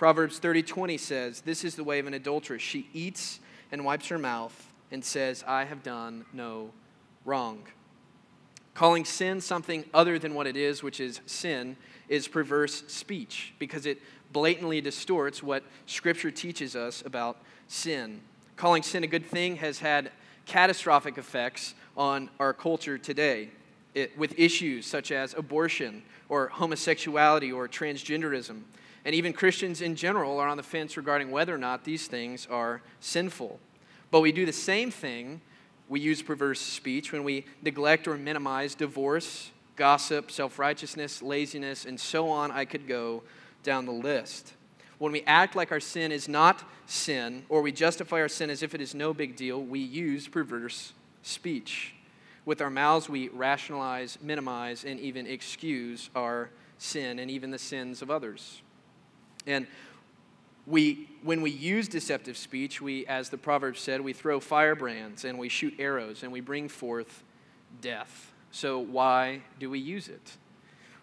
Proverbs 0.00 0.40
30:20 0.40 0.98
says, 0.98 1.42
This 1.42 1.62
is 1.62 1.74
the 1.74 1.84
way 1.84 1.98
of 1.98 2.06
an 2.06 2.14
adulteress. 2.14 2.62
She 2.62 2.88
eats 2.94 3.38
and 3.70 3.84
wipes 3.84 4.08
her 4.08 4.16
mouth 4.16 4.72
and 4.90 5.04
says, 5.04 5.44
I 5.46 5.64
have 5.64 5.82
done 5.82 6.24
no 6.32 6.70
wrong. 7.26 7.64
Calling 8.72 9.04
sin 9.04 9.42
something 9.42 9.84
other 9.92 10.18
than 10.18 10.32
what 10.32 10.46
it 10.46 10.56
is, 10.56 10.82
which 10.82 11.00
is 11.00 11.20
sin, 11.26 11.76
is 12.08 12.28
perverse 12.28 12.82
speech 12.86 13.52
because 13.58 13.84
it 13.84 14.00
blatantly 14.32 14.80
distorts 14.80 15.42
what 15.42 15.64
Scripture 15.84 16.30
teaches 16.30 16.74
us 16.74 17.02
about 17.04 17.36
sin. 17.68 18.22
Calling 18.56 18.82
sin 18.82 19.04
a 19.04 19.06
good 19.06 19.26
thing 19.26 19.56
has 19.56 19.80
had 19.80 20.12
catastrophic 20.46 21.18
effects 21.18 21.74
on 21.94 22.30
our 22.40 22.54
culture 22.54 22.96
today 22.96 23.50
it, 23.94 24.16
with 24.16 24.38
issues 24.38 24.86
such 24.86 25.12
as 25.12 25.34
abortion 25.34 26.02
or 26.30 26.48
homosexuality 26.48 27.52
or 27.52 27.68
transgenderism. 27.68 28.62
And 29.04 29.14
even 29.14 29.32
Christians 29.32 29.80
in 29.80 29.96
general 29.96 30.38
are 30.38 30.48
on 30.48 30.56
the 30.56 30.62
fence 30.62 30.96
regarding 30.96 31.30
whether 31.30 31.54
or 31.54 31.58
not 31.58 31.84
these 31.84 32.06
things 32.06 32.46
are 32.50 32.82
sinful. 33.00 33.58
But 34.10 34.20
we 34.20 34.32
do 34.32 34.44
the 34.44 34.52
same 34.52 34.90
thing. 34.90 35.40
We 35.88 36.00
use 36.00 36.22
perverse 36.22 36.60
speech 36.60 37.12
when 37.12 37.24
we 37.24 37.46
neglect 37.62 38.06
or 38.06 38.16
minimize 38.16 38.74
divorce, 38.74 39.50
gossip, 39.76 40.30
self 40.30 40.58
righteousness, 40.58 41.22
laziness, 41.22 41.84
and 41.84 41.98
so 41.98 42.28
on. 42.28 42.50
I 42.50 42.64
could 42.64 42.86
go 42.86 43.22
down 43.62 43.86
the 43.86 43.92
list. 43.92 44.54
When 44.98 45.12
we 45.12 45.22
act 45.22 45.56
like 45.56 45.72
our 45.72 45.80
sin 45.80 46.12
is 46.12 46.28
not 46.28 46.62
sin, 46.86 47.44
or 47.48 47.62
we 47.62 47.72
justify 47.72 48.20
our 48.20 48.28
sin 48.28 48.50
as 48.50 48.62
if 48.62 48.74
it 48.74 48.82
is 48.82 48.94
no 48.94 49.14
big 49.14 49.34
deal, 49.34 49.62
we 49.62 49.80
use 49.80 50.28
perverse 50.28 50.92
speech. 51.22 51.94
With 52.44 52.60
our 52.60 52.70
mouths, 52.70 53.08
we 53.08 53.28
rationalize, 53.28 54.18
minimize, 54.20 54.84
and 54.84 55.00
even 55.00 55.26
excuse 55.26 56.10
our 56.14 56.50
sin 56.78 57.18
and 57.18 57.30
even 57.30 57.50
the 57.50 57.58
sins 57.58 58.02
of 58.02 58.10
others. 58.10 58.60
And 59.46 59.66
we, 60.66 61.08
when 61.22 61.42
we 61.42 61.50
use 61.50 61.88
deceptive 61.88 62.36
speech, 62.36 62.80
we, 62.80 63.06
as 63.06 63.30
the 63.30 63.38
proverb 63.38 63.76
said, 63.76 64.00
we 64.00 64.12
throw 64.12 64.40
firebrands 64.40 65.24
and 65.24 65.38
we 65.38 65.48
shoot 65.48 65.74
arrows 65.78 66.22
and 66.22 66.32
we 66.32 66.40
bring 66.40 66.68
forth 66.68 67.22
death. 67.80 68.32
So, 68.52 68.78
why 68.78 69.42
do 69.58 69.70
we 69.70 69.78
use 69.78 70.08
it? 70.08 70.36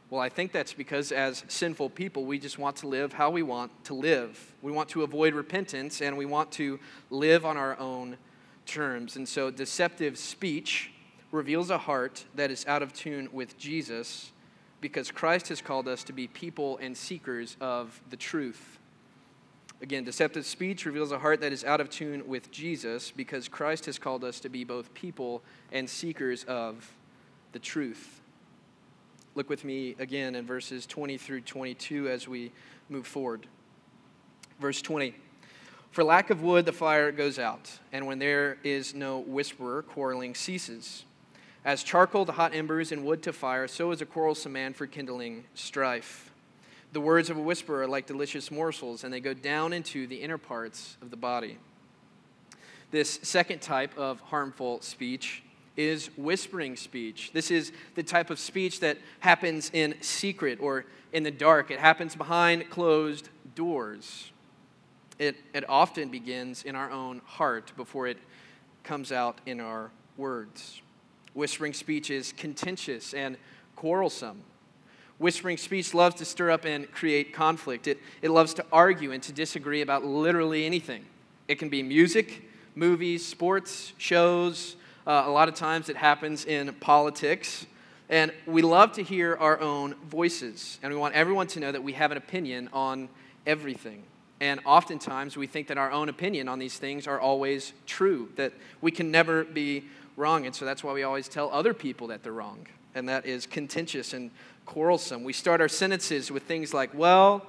Well, 0.09 0.21
I 0.21 0.29
think 0.29 0.53
that's 0.53 0.73
because 0.73 1.11
as 1.11 1.43
sinful 1.49 1.89
people, 1.89 2.25
we 2.25 2.39
just 2.39 2.57
want 2.57 2.77
to 2.77 2.87
live 2.87 3.13
how 3.13 3.29
we 3.29 3.43
want 3.43 3.71
to 3.85 3.93
live. 3.93 4.53
We 4.61 4.71
want 4.71 4.89
to 4.89 5.03
avoid 5.03 5.33
repentance 5.33 6.01
and 6.01 6.17
we 6.17 6.25
want 6.25 6.51
to 6.53 6.79
live 7.09 7.45
on 7.45 7.57
our 7.57 7.77
own 7.77 8.17
terms. 8.65 9.17
And 9.17 9.27
so, 9.27 9.51
deceptive 9.51 10.17
speech 10.17 10.91
reveals 11.31 11.69
a 11.69 11.77
heart 11.77 12.23
that 12.35 12.51
is 12.51 12.65
out 12.67 12.81
of 12.81 12.93
tune 12.93 13.27
with 13.33 13.57
Jesus 13.57 14.31
because 14.81 15.11
Christ 15.11 15.49
has 15.49 15.61
called 15.61 15.87
us 15.87 16.03
to 16.05 16.13
be 16.13 16.27
people 16.27 16.77
and 16.77 16.95
seekers 16.95 17.57
of 17.59 17.99
the 18.09 18.17
truth. 18.17 18.79
Again, 19.81 20.03
deceptive 20.03 20.45
speech 20.45 20.85
reveals 20.85 21.11
a 21.11 21.19
heart 21.19 21.41
that 21.41 21.51
is 21.51 21.63
out 21.63 21.79
of 21.79 21.89
tune 21.89 22.27
with 22.27 22.51
Jesus 22.51 23.11
because 23.11 23.47
Christ 23.47 23.85
has 23.85 23.99
called 23.99 24.23
us 24.23 24.39
to 24.39 24.49
be 24.49 24.63
both 24.63 24.93
people 24.93 25.43
and 25.71 25.87
seekers 25.89 26.43
of 26.45 26.91
the 27.51 27.59
truth. 27.59 28.21
Look 29.35 29.49
with 29.49 29.63
me 29.63 29.95
again 29.99 30.33
in 30.33 30.47
verses 30.47 30.87
20 30.87 31.17
through 31.19 31.41
22 31.41 32.09
as 32.09 32.27
we 32.27 32.51
move 32.89 33.05
forward. 33.05 33.45
Verse 34.59 34.81
20 34.81 35.13
For 35.91 36.03
lack 36.03 36.31
of 36.31 36.41
wood, 36.41 36.65
the 36.65 36.73
fire 36.73 37.11
goes 37.11 37.37
out, 37.37 37.71
and 37.91 38.07
when 38.07 38.17
there 38.17 38.57
is 38.63 38.95
no 38.95 39.19
whisperer, 39.19 39.83
quarreling 39.83 40.33
ceases. 40.33 41.05
As 41.67 41.83
charcoal 41.83 42.25
to 42.25 42.31
hot 42.31 42.55
embers 42.55 42.93
and 42.93 43.03
wood 43.03 43.21
to 43.23 43.33
fire, 43.33 43.67
so 43.67 43.91
is 43.91 44.01
a 44.01 44.05
quarrelsome 44.05 44.53
man 44.53 44.73
for 44.73 44.87
kindling 44.87 45.43
strife. 45.53 46.31
The 46.93 47.01
words 47.01 47.29
of 47.29 47.35
a 47.35 47.41
whisperer 47.41 47.81
are 47.81 47.87
like 47.87 48.05
delicious 48.05 48.49
morsels, 48.49 49.03
and 49.03 49.13
they 49.13 49.19
go 49.19 49.33
down 49.33 49.73
into 49.73 50.07
the 50.07 50.15
inner 50.15 50.37
parts 50.37 50.95
of 51.01 51.11
the 51.11 51.17
body. 51.17 51.57
This 52.91 53.19
second 53.21 53.61
type 53.61 53.91
of 53.97 54.21
harmful 54.21 54.79
speech 54.79 55.43
is 55.75 56.09
whispering 56.15 56.77
speech. 56.77 57.31
This 57.33 57.51
is 57.51 57.73
the 57.95 58.03
type 58.03 58.29
of 58.29 58.39
speech 58.39 58.79
that 58.79 58.97
happens 59.19 59.69
in 59.73 59.95
secret 59.99 60.59
or 60.61 60.85
in 61.11 61.23
the 61.23 61.31
dark, 61.31 61.69
it 61.69 61.79
happens 61.79 62.15
behind 62.15 62.69
closed 62.69 63.27
doors. 63.55 64.31
It, 65.19 65.35
it 65.53 65.69
often 65.69 66.07
begins 66.07 66.63
in 66.63 66.77
our 66.77 66.89
own 66.89 67.21
heart 67.25 67.73
before 67.75 68.07
it 68.07 68.19
comes 68.85 69.11
out 69.11 69.39
in 69.45 69.59
our 69.59 69.91
words. 70.15 70.81
Whispering 71.37 71.73
speech 71.73 72.09
is 72.09 72.31
contentious 72.31 73.13
and 73.13 73.37
quarrelsome. 73.75 74.41
Whispering 75.19 75.57
speech 75.57 75.93
loves 75.93 76.15
to 76.15 76.25
stir 76.25 76.49
up 76.49 76.65
and 76.65 76.91
create 76.91 77.31
conflict. 77.31 77.87
It, 77.87 77.99
it 78.23 78.31
loves 78.31 78.55
to 78.55 78.65
argue 78.71 79.11
and 79.11 79.21
to 79.21 79.31
disagree 79.31 79.81
about 79.81 80.03
literally 80.03 80.65
anything. 80.65 81.05
It 81.47 81.59
can 81.59 81.69
be 81.69 81.83
music, 81.83 82.49
movies, 82.73 83.23
sports, 83.23 83.93
shows, 83.99 84.77
uh, 85.05 85.25
a 85.27 85.29
lot 85.29 85.47
of 85.47 85.53
times 85.53 85.89
it 85.89 85.95
happens 85.95 86.43
in 86.43 86.73
politics. 86.79 87.67
And 88.09 88.33
we 88.47 88.63
love 88.63 88.93
to 88.93 89.03
hear 89.03 89.35
our 89.35 89.59
own 89.61 89.93
voices. 90.09 90.79
And 90.81 90.91
we 90.91 90.99
want 90.99 91.13
everyone 91.13 91.45
to 91.47 91.59
know 91.59 91.71
that 91.71 91.83
we 91.83 91.93
have 91.93 92.09
an 92.11 92.17
opinion 92.17 92.67
on 92.73 93.09
everything. 93.45 94.01
And 94.41 94.59
oftentimes 94.65 95.37
we 95.37 95.45
think 95.45 95.67
that 95.67 95.77
our 95.77 95.91
own 95.91 96.09
opinion 96.09 96.49
on 96.49 96.57
these 96.57 96.79
things 96.79 97.05
are 97.05 97.19
always 97.19 97.73
true, 97.85 98.29
that 98.37 98.53
we 98.81 98.89
can 98.89 99.11
never 99.11 99.43
be 99.43 99.83
wrong. 100.17 100.45
And 100.45 100.53
so 100.53 100.65
that's 100.65 100.83
why 100.83 100.91
we 100.91 101.03
always 101.03 101.29
tell 101.29 101.49
other 101.51 101.73
people 101.73 102.07
that 102.07 102.23
they're 102.23 102.33
wrong. 102.33 102.67
And 102.93 103.07
that 103.07 103.25
is 103.25 103.45
contentious 103.45 104.11
and 104.13 104.31
quarrelsome. 104.65 105.23
We 105.23 105.31
start 105.31 105.61
our 105.61 105.69
sentences 105.69 106.29
with 106.29 106.43
things 106.43 106.73
like, 106.73 106.93
well, 106.93 107.45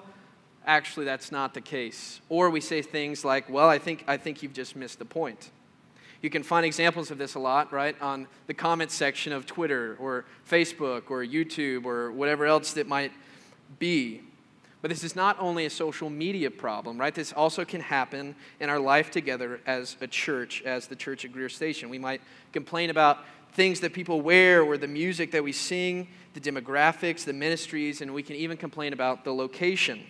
actually 0.66 1.06
that's 1.06 1.32
not 1.32 1.54
the 1.54 1.60
case. 1.60 2.20
Or 2.28 2.50
we 2.50 2.60
say 2.60 2.82
things 2.82 3.24
like, 3.24 3.50
well, 3.50 3.68
I 3.68 3.78
think, 3.78 4.04
I 4.06 4.18
think 4.18 4.42
you've 4.42 4.52
just 4.52 4.76
missed 4.76 5.00
the 5.00 5.04
point. 5.04 5.50
You 6.20 6.30
can 6.30 6.42
find 6.42 6.66
examples 6.66 7.10
of 7.10 7.18
this 7.18 7.34
a 7.34 7.38
lot, 7.38 7.72
right, 7.72 8.00
on 8.02 8.26
the 8.48 8.54
comments 8.54 8.94
section 8.94 9.32
of 9.32 9.46
Twitter 9.46 9.96
or 10.00 10.24
Facebook 10.48 11.10
or 11.10 11.24
YouTube 11.24 11.84
or 11.84 12.12
whatever 12.12 12.44
else 12.44 12.72
that 12.72 12.86
might 12.86 13.12
be. 13.78 14.22
But 14.80 14.90
this 14.90 15.02
is 15.02 15.16
not 15.16 15.36
only 15.40 15.66
a 15.66 15.70
social 15.70 16.08
media 16.08 16.50
problem, 16.50 16.98
right? 16.98 17.14
This 17.14 17.32
also 17.32 17.64
can 17.64 17.80
happen 17.80 18.36
in 18.60 18.70
our 18.70 18.78
life 18.78 19.10
together 19.10 19.60
as 19.66 19.96
a 20.00 20.06
church, 20.06 20.62
as 20.62 20.86
the 20.86 20.96
church 20.96 21.24
at 21.24 21.32
Greer 21.32 21.48
Station. 21.48 21.88
We 21.88 21.98
might 21.98 22.20
complain 22.52 22.90
about 22.90 23.24
things 23.52 23.80
that 23.80 23.92
people 23.92 24.20
wear 24.20 24.62
or 24.62 24.76
the 24.76 24.86
music 24.86 25.32
that 25.32 25.42
we 25.42 25.52
sing, 25.52 26.06
the 26.34 26.40
demographics, 26.40 27.24
the 27.24 27.32
ministries, 27.32 28.00
and 28.00 28.14
we 28.14 28.22
can 28.22 28.36
even 28.36 28.56
complain 28.56 28.92
about 28.92 29.24
the 29.24 29.34
location. 29.34 30.04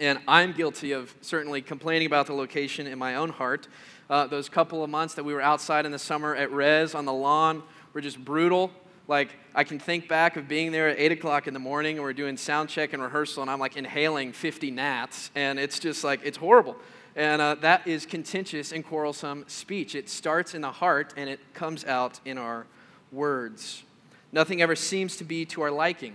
And 0.00 0.18
I'm 0.26 0.52
guilty 0.52 0.92
of 0.92 1.14
certainly 1.20 1.60
complaining 1.60 2.06
about 2.06 2.26
the 2.26 2.32
location 2.32 2.86
in 2.86 2.98
my 2.98 3.16
own 3.16 3.30
heart 3.30 3.68
uh, 4.10 4.26
those 4.26 4.48
couple 4.48 4.82
of 4.82 4.90
months 4.90 5.14
that 5.14 5.24
we 5.24 5.32
were 5.32 5.40
outside 5.40 5.86
in 5.86 5.92
the 5.92 5.98
summer 5.98 6.34
at 6.34 6.52
Res 6.52 6.96
on 6.96 7.04
the 7.04 7.12
lawn 7.12 7.62
were 7.94 8.00
just 8.00 8.22
brutal. 8.22 8.72
Like, 9.10 9.30
I 9.56 9.64
can 9.64 9.80
think 9.80 10.06
back 10.06 10.36
of 10.36 10.46
being 10.46 10.70
there 10.70 10.88
at 10.88 10.96
8 10.96 11.10
o'clock 11.10 11.48
in 11.48 11.52
the 11.52 11.58
morning 11.58 11.96
and 11.96 12.04
we're 12.04 12.12
doing 12.12 12.36
sound 12.36 12.68
check 12.68 12.92
and 12.92 13.02
rehearsal, 13.02 13.42
and 13.42 13.50
I'm 13.50 13.58
like 13.58 13.76
inhaling 13.76 14.32
50 14.32 14.70
gnats, 14.70 15.32
and 15.34 15.58
it's 15.58 15.80
just 15.80 16.04
like, 16.04 16.20
it's 16.22 16.38
horrible. 16.38 16.76
And 17.16 17.42
uh, 17.42 17.56
that 17.56 17.88
is 17.88 18.06
contentious 18.06 18.70
and 18.70 18.86
quarrelsome 18.86 19.46
speech. 19.48 19.96
It 19.96 20.08
starts 20.08 20.54
in 20.54 20.60
the 20.60 20.70
heart 20.70 21.12
and 21.16 21.28
it 21.28 21.40
comes 21.54 21.84
out 21.84 22.20
in 22.24 22.38
our 22.38 22.66
words. 23.10 23.82
Nothing 24.30 24.62
ever 24.62 24.76
seems 24.76 25.16
to 25.16 25.24
be 25.24 25.44
to 25.46 25.62
our 25.62 25.72
liking. 25.72 26.14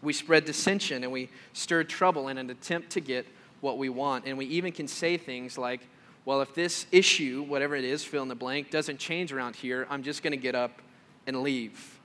We 0.00 0.14
spread 0.14 0.46
dissension 0.46 1.02
and 1.02 1.12
we 1.12 1.28
stir 1.52 1.84
trouble 1.84 2.28
in 2.28 2.38
an 2.38 2.48
attempt 2.48 2.88
to 2.92 3.00
get 3.00 3.26
what 3.60 3.76
we 3.76 3.90
want. 3.90 4.24
And 4.24 4.38
we 4.38 4.46
even 4.46 4.72
can 4.72 4.88
say 4.88 5.18
things 5.18 5.58
like, 5.58 5.86
well, 6.24 6.40
if 6.40 6.54
this 6.54 6.86
issue, 6.92 7.42
whatever 7.42 7.76
it 7.76 7.84
is, 7.84 8.02
fill 8.02 8.22
in 8.22 8.28
the 8.30 8.34
blank, 8.34 8.70
doesn't 8.70 8.98
change 8.98 9.34
around 9.34 9.54
here, 9.54 9.86
I'm 9.90 10.02
just 10.02 10.22
going 10.22 10.30
to 10.30 10.38
get 10.38 10.54
up 10.54 10.80
and 11.26 11.42
leave. 11.42 11.98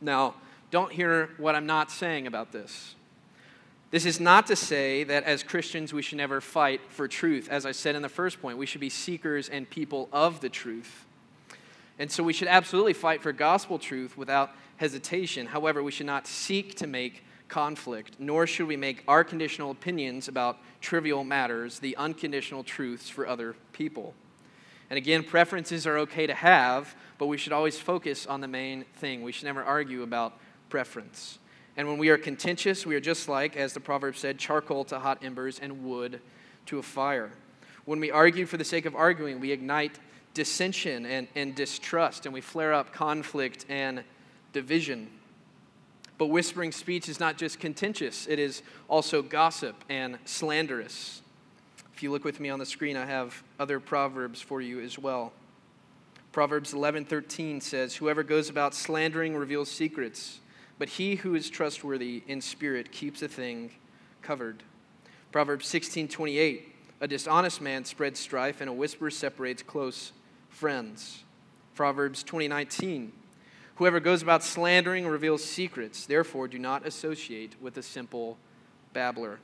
Now, 0.00 0.34
don't 0.70 0.92
hear 0.92 1.30
what 1.38 1.54
I'm 1.54 1.66
not 1.66 1.90
saying 1.90 2.26
about 2.26 2.52
this. 2.52 2.94
This 3.90 4.06
is 4.06 4.18
not 4.18 4.48
to 4.48 4.56
say 4.56 5.04
that 5.04 5.22
as 5.22 5.44
Christians 5.44 5.92
we 5.92 6.02
should 6.02 6.18
never 6.18 6.40
fight 6.40 6.80
for 6.88 7.06
truth. 7.06 7.48
As 7.48 7.64
I 7.64 7.70
said 7.70 7.94
in 7.94 8.02
the 8.02 8.08
first 8.08 8.42
point, 8.42 8.58
we 8.58 8.66
should 8.66 8.80
be 8.80 8.90
seekers 8.90 9.48
and 9.48 9.70
people 9.70 10.08
of 10.12 10.40
the 10.40 10.48
truth. 10.48 11.04
And 11.98 12.10
so 12.10 12.24
we 12.24 12.32
should 12.32 12.48
absolutely 12.48 12.92
fight 12.92 13.22
for 13.22 13.32
gospel 13.32 13.78
truth 13.78 14.18
without 14.18 14.50
hesitation. 14.78 15.46
However, 15.46 15.80
we 15.80 15.92
should 15.92 16.06
not 16.06 16.26
seek 16.26 16.74
to 16.78 16.88
make 16.88 17.22
conflict, 17.48 18.16
nor 18.18 18.46
should 18.48 18.66
we 18.66 18.76
make 18.76 19.04
our 19.06 19.22
conditional 19.22 19.70
opinions 19.70 20.26
about 20.26 20.58
trivial 20.80 21.22
matters 21.22 21.78
the 21.78 21.96
unconditional 21.96 22.64
truths 22.64 23.08
for 23.08 23.28
other 23.28 23.54
people. 23.72 24.12
And 24.90 24.96
again, 24.96 25.22
preferences 25.22 25.86
are 25.86 25.98
okay 25.98 26.26
to 26.26 26.34
have, 26.34 26.96
but 27.24 27.28
we 27.28 27.38
should 27.38 27.54
always 27.54 27.78
focus 27.78 28.26
on 28.26 28.42
the 28.42 28.46
main 28.46 28.84
thing. 28.96 29.22
We 29.22 29.32
should 29.32 29.46
never 29.46 29.64
argue 29.64 30.02
about 30.02 30.34
preference. 30.68 31.38
And 31.74 31.88
when 31.88 31.96
we 31.96 32.10
are 32.10 32.18
contentious, 32.18 32.84
we 32.84 32.94
are 32.96 33.00
just 33.00 33.30
like, 33.30 33.56
as 33.56 33.72
the 33.72 33.80
proverb 33.80 34.14
said, 34.14 34.36
charcoal 34.36 34.84
to 34.84 34.98
hot 34.98 35.24
embers 35.24 35.58
and 35.58 35.86
wood 35.86 36.20
to 36.66 36.78
a 36.78 36.82
fire. 36.82 37.30
When 37.86 37.98
we 37.98 38.10
argue 38.10 38.44
for 38.44 38.58
the 38.58 38.64
sake 38.64 38.84
of 38.84 38.94
arguing, 38.94 39.40
we 39.40 39.52
ignite 39.52 39.98
dissension 40.34 41.06
and, 41.06 41.26
and 41.34 41.54
distrust, 41.54 42.26
and 42.26 42.34
we 42.34 42.42
flare 42.42 42.74
up 42.74 42.92
conflict 42.92 43.64
and 43.70 44.04
division. 44.52 45.08
But 46.18 46.26
whispering 46.26 46.72
speech 46.72 47.08
is 47.08 47.20
not 47.20 47.38
just 47.38 47.58
contentious, 47.58 48.26
it 48.26 48.38
is 48.38 48.60
also 48.86 49.22
gossip 49.22 49.82
and 49.88 50.18
slanderous. 50.26 51.22
If 51.94 52.02
you 52.02 52.10
look 52.10 52.24
with 52.24 52.38
me 52.38 52.50
on 52.50 52.58
the 52.58 52.66
screen, 52.66 52.98
I 52.98 53.06
have 53.06 53.42
other 53.58 53.80
proverbs 53.80 54.42
for 54.42 54.60
you 54.60 54.80
as 54.80 54.98
well. 54.98 55.32
Proverbs 56.34 56.72
11:13 56.72 57.60
says, 57.60 57.94
"Whoever 57.94 58.24
goes 58.24 58.48
about 58.48 58.74
slandering 58.74 59.36
reveals 59.36 59.70
secrets." 59.70 60.40
But 60.80 60.88
he 60.88 61.14
who 61.14 61.36
is 61.36 61.48
trustworthy 61.48 62.24
in 62.26 62.40
spirit 62.40 62.90
keeps 62.90 63.22
a 63.22 63.28
thing 63.28 63.70
covered. 64.20 64.64
Proverbs 65.30 65.68
16:28 65.68 66.74
A 67.00 67.06
dishonest 67.06 67.60
man 67.60 67.84
spreads 67.84 68.18
strife 68.18 68.60
and 68.60 68.68
a 68.68 68.72
whisper 68.72 69.12
separates 69.12 69.62
close 69.62 70.10
friends. 70.50 71.22
Proverbs 71.76 72.24
20:19 72.24 73.12
Whoever 73.76 74.00
goes 74.00 74.20
about 74.20 74.42
slandering 74.42 75.06
reveals 75.06 75.44
secrets. 75.44 76.04
Therefore 76.04 76.48
do 76.48 76.58
not 76.58 76.84
associate 76.84 77.54
with 77.60 77.78
a 77.78 77.82
simple 77.82 78.38
babbler. 78.92 79.38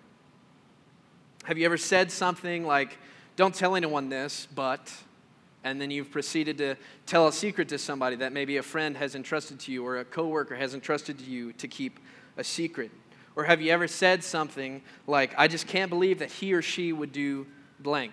Have 1.45 1.57
you 1.57 1.67
ever 1.67 1.79
said 1.79 2.11
something 2.11 2.67
like 2.67 2.99
don't 3.37 3.55
tell 3.55 3.77
anyone 3.77 4.09
this, 4.09 4.49
but 4.53 4.93
and 5.65 5.81
then 5.81 5.91
you've 5.91 6.11
proceeded 6.11 6.59
to 6.59 6.77
tell 7.07 7.29
a 7.29 7.33
secret 7.33 7.69
to 7.69 7.79
somebody 7.79 8.17
that 8.17 8.33
maybe 8.33 8.57
a 8.57 8.63
friend 8.63 8.97
has 8.97 9.15
entrusted 9.15 9.61
to 9.61 9.73
you 9.73 9.85
or 9.85 9.99
a 9.99 10.05
coworker 10.05 10.57
has 10.57 10.75
entrusted 10.75 11.19
to 11.19 11.25
you 11.25 11.53
to 11.55 11.69
keep 11.69 12.01
a 12.37 12.45
secret? 12.45 12.91
Or 13.37 13.45
have 13.45 13.61
you 13.61 13.71
ever 13.71 13.87
said 13.87 14.25
something 14.25 14.83
like, 15.07 15.35
I 15.37 15.49
just 15.49 15.67
can't 15.67 15.91
believe 15.91 16.19
that 16.19 16.31
he 16.31 16.53
or 16.55 16.63
she 16.63 16.93
would 16.93 17.13
do 17.13 17.47
blank? 17.79 18.13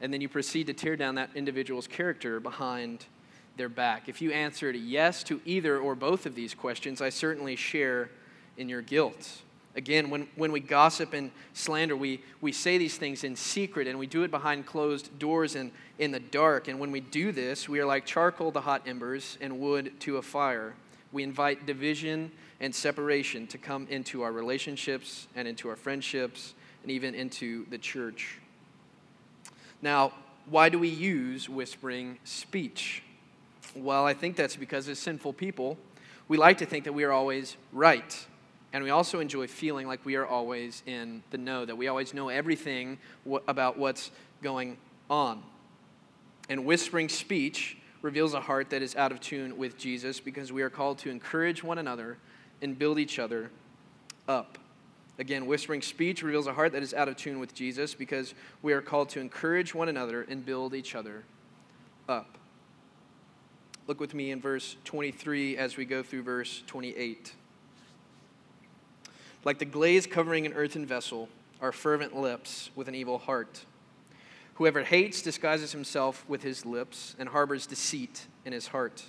And 0.00 0.12
then 0.12 0.20
you 0.20 0.28
proceed 0.28 0.66
to 0.68 0.72
tear 0.72 0.96
down 0.96 1.16
that 1.16 1.30
individual's 1.34 1.86
character 1.86 2.40
behind 2.40 3.04
their 3.56 3.68
back. 3.68 4.08
If 4.08 4.22
you 4.22 4.32
answered 4.32 4.76
yes 4.76 5.22
to 5.24 5.40
either 5.44 5.78
or 5.78 5.94
both 5.94 6.24
of 6.24 6.34
these 6.34 6.54
questions, 6.54 7.02
I 7.02 7.10
certainly 7.10 7.56
share 7.56 8.10
in 8.56 8.68
your 8.68 8.80
guilt. 8.80 9.42
Again, 9.76 10.10
when, 10.10 10.26
when 10.34 10.50
we 10.50 10.58
gossip 10.58 11.12
and 11.12 11.30
slander, 11.54 11.96
we, 11.96 12.22
we 12.40 12.50
say 12.50 12.76
these 12.76 12.96
things 12.96 13.22
in 13.22 13.36
secret 13.36 13.86
and 13.86 13.98
we 13.98 14.06
do 14.06 14.24
it 14.24 14.30
behind 14.30 14.66
closed 14.66 15.16
doors 15.18 15.54
and 15.54 15.70
in 15.98 16.10
the 16.10 16.18
dark. 16.18 16.66
And 16.66 16.80
when 16.80 16.90
we 16.90 17.00
do 17.00 17.30
this, 17.30 17.68
we 17.68 17.78
are 17.78 17.86
like 17.86 18.04
charcoal 18.04 18.50
to 18.52 18.60
hot 18.60 18.82
embers 18.86 19.38
and 19.40 19.60
wood 19.60 19.92
to 20.00 20.16
a 20.16 20.22
fire. 20.22 20.74
We 21.12 21.22
invite 21.22 21.66
division 21.66 22.32
and 22.58 22.74
separation 22.74 23.46
to 23.48 23.58
come 23.58 23.86
into 23.88 24.22
our 24.22 24.32
relationships 24.32 25.28
and 25.36 25.46
into 25.46 25.68
our 25.68 25.76
friendships 25.76 26.54
and 26.82 26.90
even 26.90 27.14
into 27.14 27.64
the 27.70 27.78
church. 27.78 28.38
Now, 29.82 30.12
why 30.46 30.68
do 30.68 30.78
we 30.78 30.88
use 30.88 31.48
whispering 31.48 32.18
speech? 32.24 33.02
Well, 33.76 34.04
I 34.04 34.14
think 34.14 34.34
that's 34.34 34.56
because 34.56 34.88
as 34.88 34.98
sinful 34.98 35.34
people, 35.34 35.78
we 36.26 36.36
like 36.36 36.58
to 36.58 36.66
think 36.66 36.84
that 36.84 36.92
we 36.92 37.04
are 37.04 37.12
always 37.12 37.56
right. 37.72 38.26
And 38.72 38.84
we 38.84 38.90
also 38.90 39.18
enjoy 39.18 39.46
feeling 39.48 39.86
like 39.86 40.04
we 40.04 40.16
are 40.16 40.26
always 40.26 40.82
in 40.86 41.22
the 41.30 41.38
know, 41.38 41.64
that 41.64 41.76
we 41.76 41.88
always 41.88 42.14
know 42.14 42.28
everything 42.28 42.98
about 43.48 43.78
what's 43.78 44.10
going 44.42 44.76
on. 45.08 45.42
And 46.48 46.64
whispering 46.64 47.08
speech 47.08 47.76
reveals 48.02 48.34
a 48.34 48.40
heart 48.40 48.70
that 48.70 48.82
is 48.82 48.94
out 48.96 49.12
of 49.12 49.20
tune 49.20 49.58
with 49.58 49.76
Jesus 49.76 50.20
because 50.20 50.52
we 50.52 50.62
are 50.62 50.70
called 50.70 50.98
to 50.98 51.10
encourage 51.10 51.62
one 51.64 51.78
another 51.78 52.18
and 52.62 52.78
build 52.78 52.98
each 52.98 53.18
other 53.18 53.50
up. 54.28 54.58
Again, 55.18 55.46
whispering 55.46 55.82
speech 55.82 56.22
reveals 56.22 56.46
a 56.46 56.54
heart 56.54 56.72
that 56.72 56.82
is 56.82 56.94
out 56.94 57.08
of 57.08 57.16
tune 57.16 57.40
with 57.40 57.54
Jesus 57.54 57.94
because 57.94 58.34
we 58.62 58.72
are 58.72 58.80
called 58.80 59.10
to 59.10 59.20
encourage 59.20 59.74
one 59.74 59.88
another 59.88 60.24
and 60.28 60.46
build 60.46 60.74
each 60.74 60.94
other 60.94 61.24
up. 62.08 62.38
Look 63.86 64.00
with 64.00 64.14
me 64.14 64.30
in 64.30 64.40
verse 64.40 64.76
23 64.84 65.58
as 65.58 65.76
we 65.76 65.84
go 65.84 66.02
through 66.02 66.22
verse 66.22 66.62
28. 66.66 67.32
Like 69.44 69.58
the 69.58 69.64
glaze 69.64 70.06
covering 70.06 70.44
an 70.46 70.52
earthen 70.52 70.84
vessel 70.84 71.28
are 71.60 71.72
fervent 71.72 72.16
lips 72.16 72.70
with 72.74 72.88
an 72.88 72.94
evil 72.94 73.18
heart. 73.18 73.64
Whoever 74.54 74.82
hates 74.82 75.22
disguises 75.22 75.72
himself 75.72 76.24
with 76.28 76.42
his 76.42 76.66
lips 76.66 77.16
and 77.18 77.30
harbors 77.30 77.66
deceit 77.66 78.26
in 78.44 78.52
his 78.52 78.68
heart. 78.68 79.04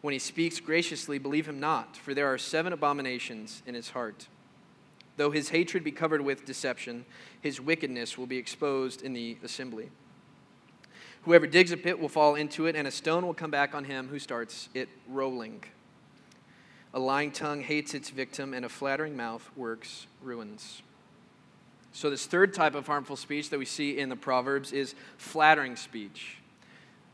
When 0.00 0.12
he 0.12 0.18
speaks 0.18 0.60
graciously, 0.60 1.18
believe 1.18 1.46
him 1.46 1.60
not, 1.60 1.96
for 1.96 2.14
there 2.14 2.32
are 2.32 2.38
seven 2.38 2.72
abominations 2.72 3.62
in 3.66 3.74
his 3.74 3.90
heart. 3.90 4.28
Though 5.16 5.30
his 5.30 5.50
hatred 5.50 5.84
be 5.84 5.92
covered 5.92 6.22
with 6.22 6.44
deception, 6.44 7.04
his 7.40 7.60
wickedness 7.60 8.18
will 8.18 8.26
be 8.26 8.38
exposed 8.38 9.02
in 9.02 9.12
the 9.12 9.36
assembly. 9.44 9.90
Whoever 11.22 11.46
digs 11.46 11.72
a 11.72 11.76
pit 11.76 11.98
will 11.98 12.08
fall 12.08 12.34
into 12.34 12.66
it, 12.66 12.76
and 12.76 12.86
a 12.86 12.90
stone 12.90 13.26
will 13.26 13.34
come 13.34 13.50
back 13.50 13.74
on 13.74 13.84
him 13.84 14.08
who 14.08 14.18
starts 14.18 14.68
it 14.74 14.88
rolling. 15.08 15.64
A 16.94 17.00
lying 17.00 17.32
tongue 17.32 17.60
hates 17.60 17.92
its 17.92 18.08
victim, 18.08 18.54
and 18.54 18.64
a 18.64 18.68
flattering 18.68 19.16
mouth 19.16 19.50
works 19.56 20.06
ruins. 20.22 20.80
So, 21.92 22.08
this 22.08 22.24
third 22.24 22.54
type 22.54 22.76
of 22.76 22.86
harmful 22.86 23.16
speech 23.16 23.50
that 23.50 23.58
we 23.58 23.64
see 23.64 23.98
in 23.98 24.08
the 24.08 24.16
Proverbs 24.16 24.72
is 24.72 24.94
flattering 25.18 25.74
speech. 25.74 26.38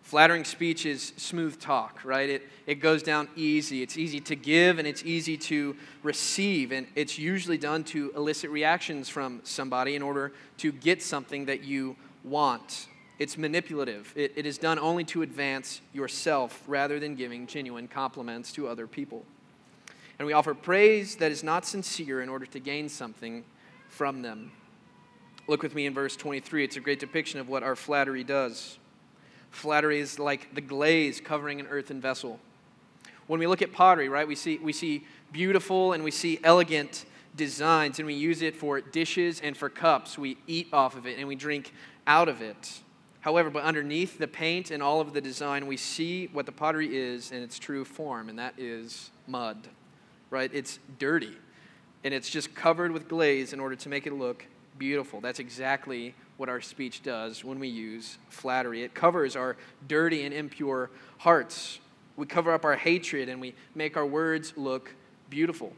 Flattering 0.02 0.44
speech 0.44 0.84
is 0.84 1.14
smooth 1.16 1.58
talk, 1.58 2.00
right? 2.04 2.28
It, 2.28 2.48
it 2.66 2.74
goes 2.76 3.02
down 3.02 3.28
easy. 3.36 3.82
It's 3.82 3.96
easy 3.96 4.20
to 4.20 4.36
give 4.36 4.78
and 4.78 4.88
it's 4.88 5.04
easy 5.04 5.36
to 5.36 5.76
receive. 6.02 6.72
And 6.72 6.86
it's 6.94 7.18
usually 7.18 7.58
done 7.58 7.84
to 7.84 8.10
elicit 8.16 8.50
reactions 8.50 9.08
from 9.08 9.40
somebody 9.44 9.94
in 9.94 10.02
order 10.02 10.32
to 10.58 10.72
get 10.72 11.02
something 11.02 11.44
that 11.44 11.62
you 11.62 11.96
want. 12.24 12.88
It's 13.18 13.38
manipulative. 13.38 14.12
It, 14.16 14.32
it 14.34 14.46
is 14.46 14.58
done 14.58 14.78
only 14.78 15.04
to 15.04 15.22
advance 15.22 15.80
yourself 15.92 16.62
rather 16.66 16.98
than 16.98 17.14
giving 17.14 17.46
genuine 17.46 17.86
compliments 17.86 18.50
to 18.52 18.66
other 18.66 18.86
people 18.86 19.24
and 20.20 20.26
we 20.26 20.34
offer 20.34 20.52
praise 20.52 21.16
that 21.16 21.32
is 21.32 21.42
not 21.42 21.64
sincere 21.64 22.20
in 22.20 22.28
order 22.28 22.44
to 22.44 22.60
gain 22.60 22.90
something 22.90 23.42
from 23.88 24.20
them. 24.20 24.52
Look 25.46 25.62
with 25.62 25.74
me 25.74 25.86
in 25.86 25.94
verse 25.94 26.14
23. 26.14 26.62
It's 26.62 26.76
a 26.76 26.80
great 26.80 27.00
depiction 27.00 27.40
of 27.40 27.48
what 27.48 27.62
our 27.62 27.74
flattery 27.74 28.22
does. 28.22 28.78
Flattery 29.50 29.98
is 29.98 30.18
like 30.18 30.54
the 30.54 30.60
glaze 30.60 31.22
covering 31.22 31.58
an 31.58 31.66
earthen 31.68 32.02
vessel. 32.02 32.38
When 33.28 33.40
we 33.40 33.46
look 33.46 33.62
at 33.62 33.72
pottery, 33.72 34.10
right, 34.10 34.28
we 34.28 34.34
see, 34.34 34.58
we 34.58 34.74
see 34.74 35.06
beautiful 35.32 35.94
and 35.94 36.04
we 36.04 36.10
see 36.10 36.38
elegant 36.44 37.06
designs, 37.34 37.98
and 37.98 38.04
we 38.04 38.12
use 38.12 38.42
it 38.42 38.54
for 38.54 38.78
dishes 38.82 39.40
and 39.40 39.56
for 39.56 39.70
cups. 39.70 40.18
We 40.18 40.36
eat 40.46 40.68
off 40.70 40.98
of 40.98 41.06
it 41.06 41.18
and 41.18 41.28
we 41.28 41.34
drink 41.34 41.72
out 42.06 42.28
of 42.28 42.42
it. 42.42 42.80
However, 43.20 43.48
but 43.48 43.62
underneath 43.62 44.18
the 44.18 44.28
paint 44.28 44.70
and 44.70 44.82
all 44.82 45.00
of 45.00 45.14
the 45.14 45.22
design, 45.22 45.66
we 45.66 45.78
see 45.78 46.26
what 46.26 46.44
the 46.44 46.52
pottery 46.52 46.94
is 46.94 47.32
in 47.32 47.42
its 47.42 47.58
true 47.58 47.86
form, 47.86 48.28
and 48.28 48.38
that 48.38 48.52
is 48.58 49.10
mud 49.26 49.70
right? 50.30 50.50
It's 50.52 50.78
dirty. 50.98 51.36
And 52.02 52.14
it's 52.14 52.30
just 52.30 52.54
covered 52.54 52.92
with 52.92 53.08
glaze 53.08 53.52
in 53.52 53.60
order 53.60 53.76
to 53.76 53.88
make 53.88 54.06
it 54.06 54.12
look 54.12 54.46
beautiful. 54.78 55.20
That's 55.20 55.38
exactly 55.38 56.14
what 56.38 56.48
our 56.48 56.60
speech 56.60 57.02
does 57.02 57.44
when 57.44 57.58
we 57.58 57.68
use 57.68 58.16
flattery. 58.30 58.82
It 58.82 58.94
covers 58.94 59.36
our 59.36 59.56
dirty 59.86 60.24
and 60.24 60.32
impure 60.32 60.90
hearts. 61.18 61.78
We 62.16 62.26
cover 62.26 62.52
up 62.52 62.64
our 62.64 62.76
hatred 62.76 63.28
and 63.28 63.40
we 63.40 63.54
make 63.74 63.96
our 63.96 64.06
words 64.06 64.54
look 64.56 64.94
beautiful. 65.28 65.74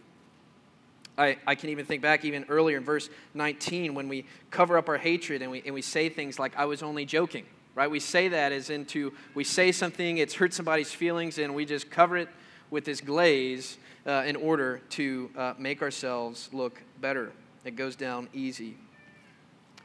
I, 1.19 1.37
I 1.47 1.57
can 1.57 1.71
even 1.71 1.85
think 1.85 2.01
back 2.01 2.25
even 2.25 2.45
earlier 2.49 2.77
in 2.77 2.85
verse 2.85 3.11
19 3.35 3.95
when 3.95 4.09
we 4.09 4.25
cover 4.51 4.79
up 4.79 4.88
our 4.88 4.97
hatred 4.97 5.43
and 5.43 5.51
we, 5.51 5.62
and 5.65 5.75
we 5.75 5.83
say 5.83 6.09
things 6.09 6.38
like, 6.38 6.57
I 6.57 6.65
was 6.65 6.83
only 6.83 7.05
joking, 7.05 7.45
right? 7.75 7.91
We 7.91 8.01
say 8.01 8.29
that 8.29 8.53
as 8.53 8.71
into, 8.71 9.12
we 9.35 9.45
say 9.45 9.73
something, 9.73 10.19
it's 10.19 10.35
hurt 10.35 10.55
somebody's 10.55 10.93
feelings, 10.93 11.38
and 11.38 11.55
we 11.55 11.65
just 11.65 11.91
cover 11.91 12.17
it 12.17 12.29
with 12.73 12.87
this 12.87 13.03
glaze 13.03 13.77
uh, 14.07 14.25
in 14.27 14.35
order 14.35 14.81
to 14.89 15.31
uh, 15.37 15.55
make 15.59 15.83
ourselves 15.83 16.49
look 16.53 16.83
better. 17.01 17.31
It 17.65 17.77
goes 17.77 17.95
down 17.95 18.29
easy. 18.33 18.77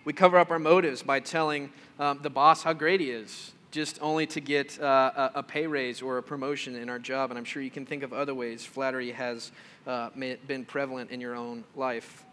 We 0.05 0.13
cover 0.13 0.37
up 0.39 0.49
our 0.49 0.57
motives 0.57 1.03
by 1.03 1.19
telling 1.19 1.69
um, 1.99 2.19
the 2.23 2.29
boss 2.29 2.63
how 2.63 2.71
great 2.71 3.01
he 3.01 3.11
is, 3.11 3.51
just 3.71 4.01
only 4.01 4.25
to 4.27 4.39
get 4.39 4.81
uh, 4.81 5.31
a, 5.35 5.43
pay 5.43 5.67
raise 5.67 6.01
or 6.01 6.17
a 6.17 6.23
promotion 6.23 6.75
in 6.75 6.89
our 6.89 6.97
job. 6.97 7.29
And 7.29 7.37
I'm 7.37 7.43
sure 7.43 7.61
you 7.61 7.69
can 7.69 7.85
think 7.85 8.03
of 8.03 8.13
other 8.13 8.33
ways 8.33 8.65
flattery 8.65 9.11
has 9.11 9.51
uh, 9.85 10.09
been 10.15 10.63
prevalent 10.65 11.11
in 11.11 11.19
your 11.19 11.35
own 11.35 11.65
life. 11.75 12.23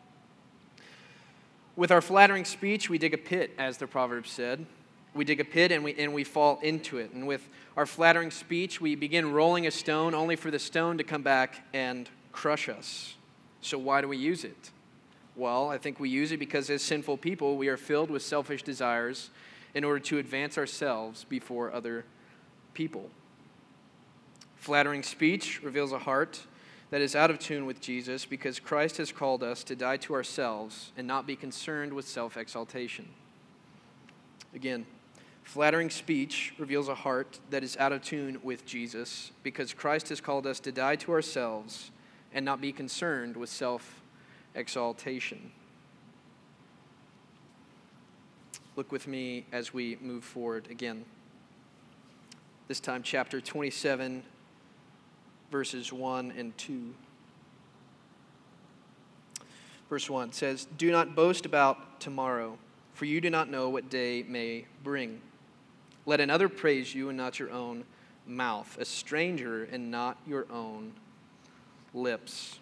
With 1.75 1.91
our 1.91 2.01
flattering 2.01 2.45
speech, 2.45 2.89
we 2.89 2.99
dig 2.99 3.13
a 3.13 3.19
pit, 3.19 3.51
as 3.59 3.79
the 3.79 3.89
proverb 3.89 4.29
said. 4.29 4.65
We 5.15 5.25
dig 5.25 5.41
a 5.41 5.45
pit 5.45 5.71
and 5.71 5.85
we, 5.85 5.95
and 5.95 6.13
we 6.13 6.25
fall 6.25 6.59
into 6.63 6.99
it. 6.99 7.13
And 7.13 7.27
with 7.27 7.49
our 7.77 7.87
flattering 7.87 8.31
speech, 8.31 8.81
we 8.81 8.97
begin 8.97 9.33
rolling 9.33 9.67
a 9.67 9.71
stone 9.71 10.15
only 10.15 10.37
for 10.37 10.51
the 10.51 10.59
stone 10.59 10.99
to 10.99 11.05
come 11.05 11.23
back 11.23 11.65
and 11.73 12.09
crush 12.33 12.69
us. 12.69 13.15
So, 13.61 13.79
why 13.79 14.01
do 14.01 14.09
we 14.09 14.17
use 14.17 14.45
it? 14.45 14.71
Well, 15.37 15.71
I 15.71 15.79
think 15.79 15.99
we 15.99 16.11
use 16.11 16.33
it 16.33 16.39
because 16.39 16.69
as 16.71 16.83
sinful 16.83 17.17
people, 17.19 17.57
we 17.57 17.69
are 17.69 17.77
filled 17.77 18.11
with 18.11 18.23
selfish 18.23 18.63
desires 18.63 19.31
in 19.75 19.85
order 19.85 20.01
to 20.01 20.19
advance 20.19 20.57
ourselves 20.59 21.25
before 21.25 21.73
other 21.73 22.05
people. 22.73 23.11
Flattering 24.57 25.03
speech 25.03 25.63
reveals 25.63 25.93
a 25.93 25.99
heart 25.99 26.41
that 26.91 27.01
is 27.01 27.17
out 27.17 27.31
of 27.31 27.39
tune 27.39 27.67
with 27.67 27.81
Jesus 27.81 28.25
because 28.25 28.61
Christ 28.61 28.99
has 28.99 29.11
called 29.11 29.43
us 29.43 29.65
to 29.65 29.75
die 29.75 29.97
to 29.99 30.15
ourselves 30.15 30.93
and 30.97 31.07
not 31.07 31.27
be 31.27 31.35
concerned 31.35 31.93
with 31.93 32.07
self 32.07 32.37
exaltation. 32.37 33.09
Again, 34.55 34.87
flattering 35.45 35.91
speech 35.91 36.53
reveals 36.59 36.89
a 36.89 36.95
heart 36.95 37.39
that 37.51 37.63
is 37.63 37.77
out 37.77 37.93
of 37.93 38.03
tune 38.03 38.39
with 38.43 38.67
Jesus 38.67 39.31
because 39.43 39.73
Christ 39.73 40.09
has 40.09 40.21
called 40.21 40.47
us 40.47 40.59
to 40.61 40.73
die 40.73 40.97
to 40.97 41.13
ourselves 41.13 41.93
and 42.33 42.45
not 42.45 42.61
be 42.61 42.73
concerned 42.73 43.37
with 43.37 43.49
self 43.49 44.03
exaltation. 44.55 45.53
Look 48.75 48.91
with 48.91 49.07
me 49.07 49.47
as 49.53 49.73
we 49.73 49.97
move 50.01 50.25
forward 50.25 50.67
again. 50.71 51.05
This 52.67 52.81
time, 52.81 53.03
chapter 53.05 53.41
27, 53.41 54.25
verses 55.53 55.93
1 55.93 56.33
and 56.37 56.57
2. 56.59 56.95
Verse 59.89 60.11
1 60.11 60.33
says, 60.33 60.67
Do 60.77 60.91
not 60.91 61.15
boast 61.15 61.47
about 61.47 62.01
tomorrow, 62.01 62.59
for 62.95 63.05
you 63.05 63.21
do 63.21 63.31
not 63.31 63.49
know 63.49 63.69
what 63.69 63.91
day 63.91 64.25
may 64.27 64.65
bring. 64.83 65.21
Let 66.07 66.21
another 66.21 66.49
praise 66.49 66.95
you 66.95 67.09
and 67.09 67.17
not 67.17 67.39
your 67.39 67.51
own 67.51 67.85
mouth, 68.27 68.77
a 68.79 68.85
stranger 68.85 69.65
and 69.65 69.91
not 69.91 70.19
your 70.27 70.47
own 70.51 70.93
lips. 71.93 72.59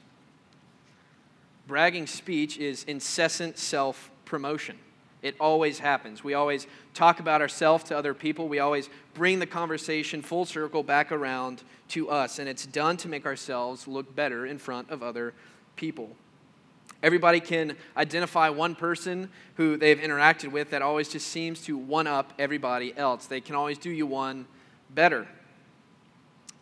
Bragging 1.66 2.06
speech 2.06 2.58
is 2.58 2.84
incessant 2.84 3.58
self 3.58 4.10
promotion. 4.24 4.78
It 5.22 5.36
always 5.38 5.78
happens. 5.78 6.24
We 6.24 6.34
always 6.34 6.66
talk 6.94 7.20
about 7.20 7.40
ourselves 7.40 7.84
to 7.84 7.96
other 7.96 8.12
people. 8.12 8.48
We 8.48 8.58
always 8.58 8.88
bring 9.14 9.38
the 9.38 9.46
conversation 9.46 10.20
full 10.20 10.44
circle 10.44 10.82
back 10.82 11.12
around 11.12 11.62
to 11.90 12.10
us. 12.10 12.40
And 12.40 12.48
it's 12.48 12.66
done 12.66 12.96
to 12.98 13.08
make 13.08 13.24
ourselves 13.24 13.86
look 13.86 14.16
better 14.16 14.44
in 14.44 14.58
front 14.58 14.90
of 14.90 15.02
other 15.02 15.32
people. 15.76 16.16
Everybody 17.02 17.40
can 17.40 17.76
identify 17.96 18.48
one 18.48 18.74
person 18.74 19.28
who 19.56 19.76
they've 19.76 19.98
interacted 19.98 20.52
with 20.52 20.70
that 20.70 20.82
always 20.82 21.08
just 21.08 21.28
seems 21.28 21.62
to 21.62 21.76
one 21.76 22.06
up 22.06 22.32
everybody 22.38 22.96
else. 22.96 23.26
They 23.26 23.40
can 23.40 23.54
always 23.54 23.78
do 23.78 23.90
you 23.90 24.06
one 24.06 24.46
better. 24.90 25.26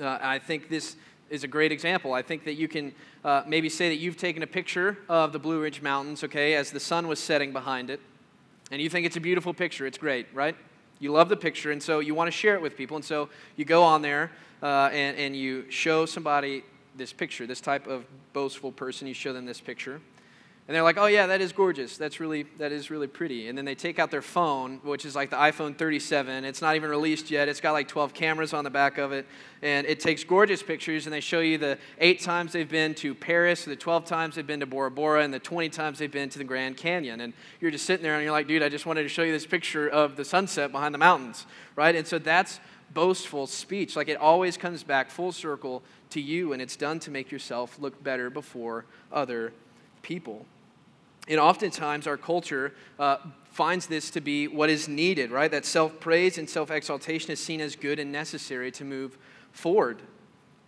Uh, 0.00 0.18
I 0.20 0.38
think 0.38 0.68
this 0.68 0.96
is 1.28 1.44
a 1.44 1.48
great 1.48 1.72
example. 1.72 2.14
I 2.14 2.22
think 2.22 2.44
that 2.44 2.54
you 2.54 2.68
can 2.68 2.94
uh, 3.24 3.42
maybe 3.46 3.68
say 3.68 3.90
that 3.90 3.96
you've 3.96 4.16
taken 4.16 4.42
a 4.42 4.46
picture 4.46 4.98
of 5.08 5.32
the 5.32 5.38
Blue 5.38 5.60
Ridge 5.60 5.82
Mountains, 5.82 6.24
okay, 6.24 6.54
as 6.54 6.70
the 6.70 6.80
sun 6.80 7.06
was 7.06 7.18
setting 7.18 7.52
behind 7.52 7.90
it 7.90 8.00
and 8.70 8.80
you 8.80 8.88
think 8.88 9.04
it's 9.06 9.16
a 9.16 9.20
beautiful 9.20 9.52
picture. 9.52 9.86
It's 9.86 9.98
great, 9.98 10.26
right? 10.32 10.56
You 11.00 11.12
love 11.12 11.28
the 11.28 11.36
picture, 11.36 11.72
and 11.72 11.82
so 11.82 11.98
you 11.98 12.14
want 12.14 12.28
to 12.28 12.32
share 12.32 12.54
it 12.54 12.62
with 12.62 12.76
people. 12.76 12.96
And 12.96 13.04
so 13.04 13.28
you 13.56 13.64
go 13.64 13.82
on 13.82 14.02
there 14.02 14.30
uh, 14.62 14.90
and, 14.92 15.16
and 15.16 15.36
you 15.36 15.68
show 15.70 16.06
somebody 16.06 16.62
this 16.96 17.12
picture, 17.12 17.46
this 17.46 17.60
type 17.60 17.86
of 17.86 18.04
boastful 18.32 18.72
person, 18.72 19.08
you 19.08 19.14
show 19.14 19.32
them 19.32 19.46
this 19.46 19.60
picture 19.60 20.00
and 20.70 20.76
they're 20.76 20.84
like, 20.84 20.98
"Oh 20.98 21.06
yeah, 21.06 21.26
that 21.26 21.40
is 21.40 21.50
gorgeous. 21.50 21.96
That's 21.96 22.20
really 22.20 22.44
that 22.58 22.70
is 22.70 22.92
really 22.92 23.08
pretty." 23.08 23.48
And 23.48 23.58
then 23.58 23.64
they 23.64 23.74
take 23.74 23.98
out 23.98 24.12
their 24.12 24.22
phone, 24.22 24.78
which 24.84 25.04
is 25.04 25.16
like 25.16 25.28
the 25.28 25.36
iPhone 25.36 25.76
37. 25.76 26.44
It's 26.44 26.62
not 26.62 26.76
even 26.76 26.90
released 26.90 27.28
yet. 27.28 27.48
It's 27.48 27.60
got 27.60 27.72
like 27.72 27.88
12 27.88 28.14
cameras 28.14 28.54
on 28.54 28.62
the 28.62 28.70
back 28.70 28.96
of 28.96 29.10
it, 29.10 29.26
and 29.62 29.84
it 29.84 29.98
takes 29.98 30.22
gorgeous 30.22 30.62
pictures. 30.62 31.08
And 31.08 31.12
they 31.12 31.18
show 31.18 31.40
you 31.40 31.58
the 31.58 31.76
eight 31.98 32.20
times 32.20 32.52
they've 32.52 32.70
been 32.70 32.94
to 32.94 33.16
Paris, 33.16 33.64
the 33.64 33.74
12 33.74 34.04
times 34.04 34.36
they've 34.36 34.46
been 34.46 34.60
to 34.60 34.66
Bora 34.66 34.92
Bora, 34.92 35.24
and 35.24 35.34
the 35.34 35.40
20 35.40 35.70
times 35.70 35.98
they've 35.98 36.08
been 36.08 36.28
to 36.28 36.38
the 36.38 36.44
Grand 36.44 36.76
Canyon. 36.76 37.20
And 37.20 37.32
you're 37.60 37.72
just 37.72 37.84
sitting 37.84 38.04
there 38.04 38.14
and 38.14 38.22
you're 38.22 38.30
like, 38.30 38.46
"Dude, 38.46 38.62
I 38.62 38.68
just 38.68 38.86
wanted 38.86 39.02
to 39.02 39.08
show 39.08 39.24
you 39.24 39.32
this 39.32 39.46
picture 39.46 39.88
of 39.88 40.14
the 40.14 40.24
sunset 40.24 40.70
behind 40.70 40.94
the 40.94 40.98
mountains, 40.98 41.46
right?" 41.74 41.96
And 41.96 42.06
so 42.06 42.20
that's 42.20 42.60
boastful 42.94 43.48
speech. 43.48 43.96
Like 43.96 44.08
it 44.08 44.18
always 44.18 44.56
comes 44.56 44.84
back 44.84 45.10
full 45.10 45.32
circle 45.32 45.82
to 46.10 46.20
you, 46.20 46.52
and 46.52 46.62
it's 46.62 46.76
done 46.76 47.00
to 47.00 47.10
make 47.10 47.32
yourself 47.32 47.76
look 47.80 48.00
better 48.04 48.30
before 48.30 48.84
other 49.10 49.52
people. 50.02 50.46
And 51.30 51.38
oftentimes, 51.38 52.08
our 52.08 52.16
culture 52.16 52.74
uh, 52.98 53.18
finds 53.44 53.86
this 53.86 54.10
to 54.10 54.20
be 54.20 54.48
what 54.48 54.68
is 54.68 54.88
needed, 54.88 55.30
right? 55.30 55.50
That 55.50 55.64
self 55.64 56.00
praise 56.00 56.38
and 56.38 56.50
self 56.50 56.72
exaltation 56.72 57.30
is 57.30 57.38
seen 57.38 57.60
as 57.60 57.76
good 57.76 58.00
and 58.00 58.10
necessary 58.10 58.72
to 58.72 58.84
move 58.84 59.16
forward. 59.52 60.02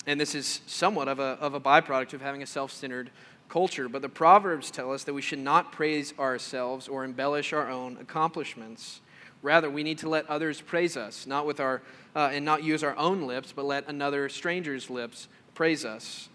And 0.06 0.20
this 0.20 0.36
is 0.36 0.60
somewhat 0.66 1.08
of 1.08 1.18
a, 1.18 1.36
of 1.40 1.54
a 1.54 1.60
byproduct 1.60 2.14
of 2.14 2.20
having 2.22 2.44
a 2.44 2.46
self 2.46 2.70
centered 2.70 3.10
culture. 3.48 3.88
But 3.88 4.02
the 4.02 4.08
Proverbs 4.08 4.70
tell 4.70 4.92
us 4.92 5.02
that 5.02 5.14
we 5.14 5.20
should 5.20 5.40
not 5.40 5.72
praise 5.72 6.14
ourselves 6.16 6.86
or 6.86 7.04
embellish 7.04 7.52
our 7.52 7.68
own 7.68 7.98
accomplishments. 8.00 9.00
Rather, 9.42 9.68
we 9.68 9.82
need 9.82 9.98
to 9.98 10.08
let 10.08 10.30
others 10.30 10.60
praise 10.60 10.96
us, 10.96 11.26
not 11.26 11.44
with 11.44 11.58
our, 11.58 11.82
uh, 12.14 12.30
and 12.32 12.44
not 12.44 12.62
use 12.62 12.84
our 12.84 12.96
own 12.96 13.22
lips, 13.22 13.50
but 13.50 13.64
let 13.64 13.88
another 13.88 14.28
stranger's 14.28 14.88
lips 14.88 15.26
praise 15.54 15.84
us. 15.84 16.28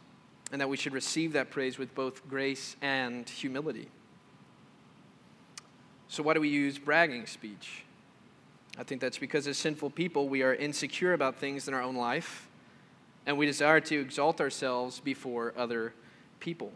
And 0.52 0.60
that 0.60 0.68
we 0.68 0.76
should 0.76 0.94
receive 0.94 1.32
that 1.34 1.50
praise 1.50 1.78
with 1.78 1.96
both 1.96 2.28
grace 2.28 2.76
and 2.82 3.28
humility. 3.28 3.90
So, 6.10 6.24
why 6.24 6.34
do 6.34 6.42
we 6.42 6.50
use 6.50 6.78
bragging 6.78 7.26
speech? 7.26 7.84
I 8.78 8.84
think 8.84 9.02
that's 9.02 9.18
because 9.18 9.48
as 9.48 9.58
sinful 9.58 9.90
people, 9.90 10.30
we 10.30 10.44
are 10.44 10.54
insecure 10.54 11.14
about 11.14 11.36
things 11.36 11.68
in 11.68 11.74
our 11.74 11.82
own 11.82 11.96
life, 11.96 12.48
and 13.26 13.38
we 13.38 13.46
desire 13.46 13.80
to 13.82 14.00
exalt 14.00 14.40
ourselves 14.40 15.00
before 15.00 15.54
other 15.58 15.94
people. 16.40 16.72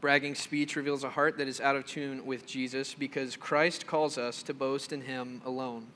Bragging 0.00 0.34
speech 0.34 0.76
reveals 0.76 1.04
a 1.04 1.10
heart 1.10 1.38
that 1.38 1.48
is 1.48 1.60
out 1.60 1.76
of 1.76 1.86
tune 1.86 2.24
with 2.26 2.46
Jesus 2.46 2.94
because 2.94 3.36
Christ 3.36 3.86
calls 3.86 4.18
us 4.18 4.42
to 4.44 4.54
boast 4.54 4.92
in 4.92 5.02
Him 5.02 5.42
alone. 5.44 5.86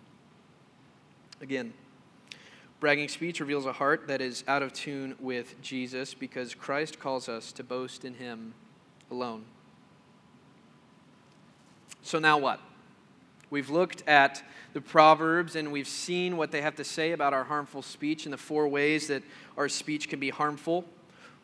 Again, 1.41 1.73
bragging 2.79 3.09
speech 3.09 3.41
reveals 3.41 3.67
a 3.67 3.73
heart 3.73 4.07
that 4.09 4.21
is 4.21 4.45
out 4.47 4.63
of 4.63 4.73
tune 4.73 5.17
with 5.19 5.61
Jesus 5.63 6.13
because 6.13 6.55
Christ 6.55 6.99
calls 6.99 7.29
us 7.29 7.53
to 7.53 7.65
boast 7.65 8.05
in 8.05 8.15
Him 8.15 8.55
alone. 9.11 9.45
So 12.03 12.19
now 12.19 12.39
what? 12.39 12.61
We've 13.51 13.71
looked 13.71 14.07
at 14.09 14.43
the 14.73 14.81
Proverbs 14.81 15.57
and 15.57 15.73
we've 15.73 15.89
seen 15.89 16.37
what 16.37 16.53
they 16.53 16.63
have 16.63 16.77
to 16.77 16.85
say 16.85 17.13
about 17.13 17.33
our 17.33 17.45
harmful 17.45 17.83
speech 17.83 18.25
and 18.25 18.33
the 18.33 18.39
four 18.39 18.69
ways 18.69 19.09
that 19.09 19.23
our 19.57 19.69
speech 19.69 20.09
can 20.09 20.21
be 20.21 20.31
harmful. 20.31 20.85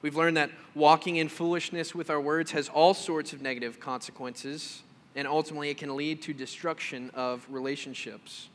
We've 0.02 0.16
learned 0.16 0.36
that 0.36 0.50
walking 0.74 1.16
in 1.16 1.28
foolishness 1.28 1.94
with 1.94 2.10
our 2.10 2.20
words 2.20 2.52
has 2.52 2.68
all 2.68 2.94
sorts 2.94 3.32
of 3.32 3.42
negative 3.42 3.80
consequences, 3.80 4.82
and 5.16 5.26
ultimately 5.26 5.70
it 5.70 5.78
can 5.78 5.96
lead 5.96 6.22
to 6.22 6.32
destruction 6.32 7.10
of 7.14 7.44
relationships. 7.50 8.48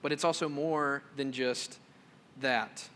But 0.00 0.12
it's 0.12 0.24
also 0.24 0.48
more 0.48 1.02
than 1.16 1.32
just 1.32 1.78
that. 2.40 2.88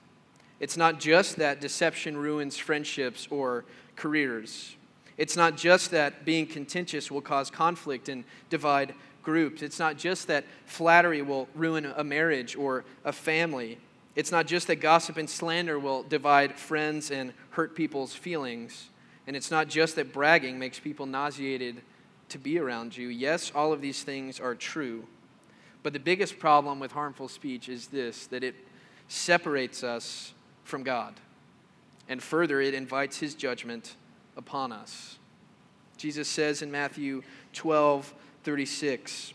It's 0.60 0.76
not 0.76 1.00
just 1.00 1.36
that 1.36 1.60
deception 1.60 2.16
ruins 2.16 2.56
friendships 2.56 3.26
or 3.30 3.64
careers. 3.96 4.76
It's 5.16 5.36
not 5.36 5.56
just 5.56 5.90
that 5.90 6.24
being 6.24 6.46
contentious 6.46 7.10
will 7.10 7.20
cause 7.20 7.50
conflict 7.50 8.08
and 8.08 8.24
divide 8.50 8.94
groups. 9.22 9.62
It's 9.62 9.78
not 9.78 9.96
just 9.96 10.26
that 10.28 10.44
flattery 10.66 11.22
will 11.22 11.48
ruin 11.54 11.86
a 11.96 12.04
marriage 12.04 12.56
or 12.56 12.84
a 13.04 13.12
family. 13.12 13.78
It's 14.16 14.32
not 14.32 14.46
just 14.46 14.66
that 14.66 14.76
gossip 14.76 15.16
and 15.16 15.28
slander 15.28 15.78
will 15.78 16.02
divide 16.02 16.56
friends 16.56 17.10
and 17.10 17.32
hurt 17.50 17.74
people's 17.74 18.14
feelings. 18.14 18.88
And 19.26 19.36
it's 19.36 19.50
not 19.50 19.68
just 19.68 19.96
that 19.96 20.12
bragging 20.12 20.58
makes 20.58 20.78
people 20.78 21.06
nauseated 21.06 21.82
to 22.30 22.38
be 22.38 22.58
around 22.58 22.96
you. 22.96 23.08
Yes, 23.08 23.52
all 23.54 23.72
of 23.72 23.80
these 23.80 24.02
things 24.02 24.40
are 24.40 24.54
true. 24.54 25.04
But 25.82 25.92
the 25.92 26.00
biggest 26.00 26.38
problem 26.38 26.80
with 26.80 26.92
harmful 26.92 27.28
speech 27.28 27.68
is 27.68 27.88
this 27.88 28.26
that 28.28 28.42
it 28.42 28.54
separates 29.08 29.84
us 29.84 30.32
from 30.64 30.82
God. 30.82 31.14
And 32.08 32.22
further, 32.22 32.60
it 32.60 32.74
invites 32.74 33.18
his 33.18 33.34
judgment 33.34 33.94
upon 34.36 34.72
us. 34.72 35.18
Jesus 35.96 36.28
says 36.28 36.62
in 36.62 36.70
Matthew 36.70 37.22
12 37.52 38.14
36, 38.44 39.34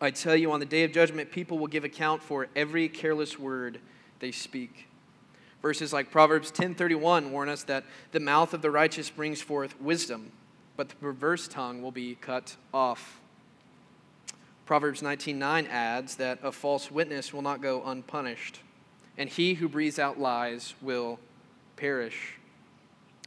I 0.00 0.10
tell 0.10 0.36
you, 0.36 0.52
on 0.52 0.60
the 0.60 0.66
day 0.66 0.84
of 0.84 0.92
judgment, 0.92 1.32
people 1.32 1.58
will 1.58 1.66
give 1.66 1.84
account 1.84 2.22
for 2.22 2.48
every 2.54 2.88
careless 2.88 3.38
word 3.38 3.80
they 4.20 4.30
speak. 4.30 4.86
Verses 5.60 5.92
like 5.92 6.10
Proverbs 6.10 6.50
10:31 6.50 7.30
warn 7.32 7.48
us 7.48 7.64
that 7.64 7.84
the 8.12 8.20
mouth 8.20 8.54
of 8.54 8.62
the 8.62 8.70
righteous 8.70 9.10
brings 9.10 9.42
forth 9.42 9.78
wisdom, 9.80 10.32
but 10.76 10.88
the 10.88 10.96
perverse 10.96 11.48
tongue 11.48 11.82
will 11.82 11.92
be 11.92 12.14
cut 12.14 12.56
off. 12.72 13.20
Proverbs 14.64 15.02
19:9 15.02 15.66
adds 15.66 16.16
that 16.16 16.38
a 16.42 16.52
false 16.52 16.90
witness 16.90 17.34
will 17.34 17.42
not 17.42 17.60
go 17.60 17.82
unpunished, 17.84 18.60
and 19.18 19.28
he 19.28 19.54
who 19.54 19.68
breathes 19.68 19.98
out 19.98 20.18
lies 20.18 20.74
will 20.80 21.18
perish. 21.76 22.39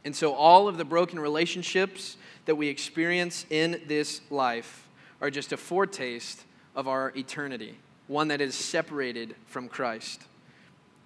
And 0.04 0.14
so, 0.14 0.34
all 0.34 0.68
of 0.68 0.76
the 0.76 0.84
broken 0.84 1.18
relationships 1.18 2.16
that 2.44 2.56
we 2.56 2.68
experience 2.68 3.46
in 3.48 3.80
this 3.86 4.20
life 4.30 4.86
are 5.20 5.30
just 5.30 5.52
a 5.52 5.56
foretaste 5.56 6.44
of 6.74 6.88
our 6.88 7.12
eternity, 7.16 7.78
one 8.06 8.28
that 8.28 8.40
is 8.40 8.54
separated 8.54 9.34
from 9.46 9.68
Christ. 9.68 10.22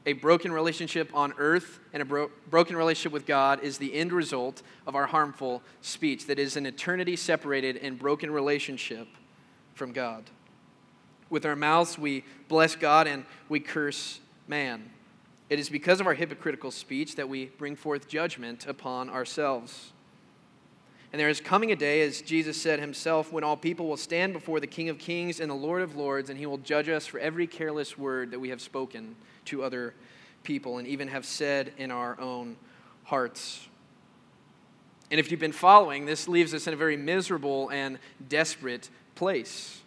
A 0.06 0.14
broken 0.14 0.50
relationship 0.52 1.10
on 1.14 1.34
earth 1.38 1.80
and 1.92 2.02
a 2.02 2.04
bro- 2.04 2.30
broken 2.48 2.76
relationship 2.76 3.12
with 3.12 3.26
God 3.26 3.62
is 3.62 3.78
the 3.78 3.94
end 3.94 4.12
result 4.12 4.62
of 4.86 4.94
our 4.94 5.06
harmful 5.06 5.62
speech. 5.82 6.26
That 6.26 6.38
is 6.38 6.56
an 6.56 6.66
eternity 6.66 7.14
separated 7.14 7.76
and 7.76 7.98
broken 7.98 8.30
relationship 8.30 9.06
from 9.74 9.92
God. 9.92 10.24
With 11.30 11.44
our 11.44 11.56
mouths, 11.56 11.98
we 11.98 12.24
bless 12.48 12.74
God 12.74 13.06
and 13.06 13.24
we 13.48 13.60
curse 13.60 14.20
man. 14.46 14.90
It 15.50 15.58
is 15.58 15.70
because 15.70 16.00
of 16.00 16.06
our 16.06 16.14
hypocritical 16.14 16.70
speech 16.70 17.16
that 17.16 17.28
we 17.28 17.46
bring 17.46 17.74
forth 17.74 18.08
judgment 18.08 18.66
upon 18.66 19.08
ourselves. 19.08 19.92
And 21.10 21.18
there 21.18 21.30
is 21.30 21.40
coming 21.40 21.72
a 21.72 21.76
day, 21.76 22.02
as 22.02 22.20
Jesus 22.20 22.60
said 22.60 22.80
himself, 22.80 23.32
when 23.32 23.42
all 23.42 23.56
people 23.56 23.86
will 23.86 23.96
stand 23.96 24.34
before 24.34 24.60
the 24.60 24.66
King 24.66 24.90
of 24.90 24.98
Kings 24.98 25.40
and 25.40 25.50
the 25.50 25.54
Lord 25.54 25.80
of 25.80 25.96
Lords, 25.96 26.28
and 26.28 26.38
he 26.38 26.44
will 26.44 26.58
judge 26.58 26.88
us 26.90 27.06
for 27.06 27.18
every 27.18 27.46
careless 27.46 27.96
word 27.96 28.30
that 28.30 28.40
we 28.40 28.50
have 28.50 28.60
spoken 28.60 29.16
to 29.46 29.62
other 29.62 29.94
people 30.42 30.76
and 30.76 30.86
even 30.86 31.08
have 31.08 31.24
said 31.24 31.72
in 31.78 31.90
our 31.90 32.20
own 32.20 32.56
hearts. 33.04 33.66
And 35.10 35.18
if 35.18 35.30
you've 35.30 35.40
been 35.40 35.52
following, 35.52 36.04
this 36.04 36.28
leaves 36.28 36.52
us 36.52 36.66
in 36.66 36.74
a 36.74 36.76
very 36.76 36.98
miserable 36.98 37.70
and 37.70 37.98
desperate 38.28 38.90
place. 39.14 39.80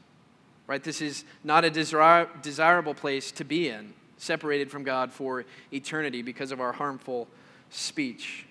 Right? 0.65 0.84
This 0.84 1.02
is 1.02 1.26
not 1.43 1.63
a 1.63 1.69
desir- 1.69 2.30
desirable 2.41 2.95
place 2.95 3.32
to 3.34 3.43
be 3.43 3.69
in, 3.69 3.93
separated 4.21 4.69
from 4.69 4.84
God 4.84 5.12
for 5.12 5.45
eternity 5.73 6.21
because 6.21 6.51
of 6.51 6.62
our 6.62 6.71
harmful 6.71 7.27
speech. 7.71 8.45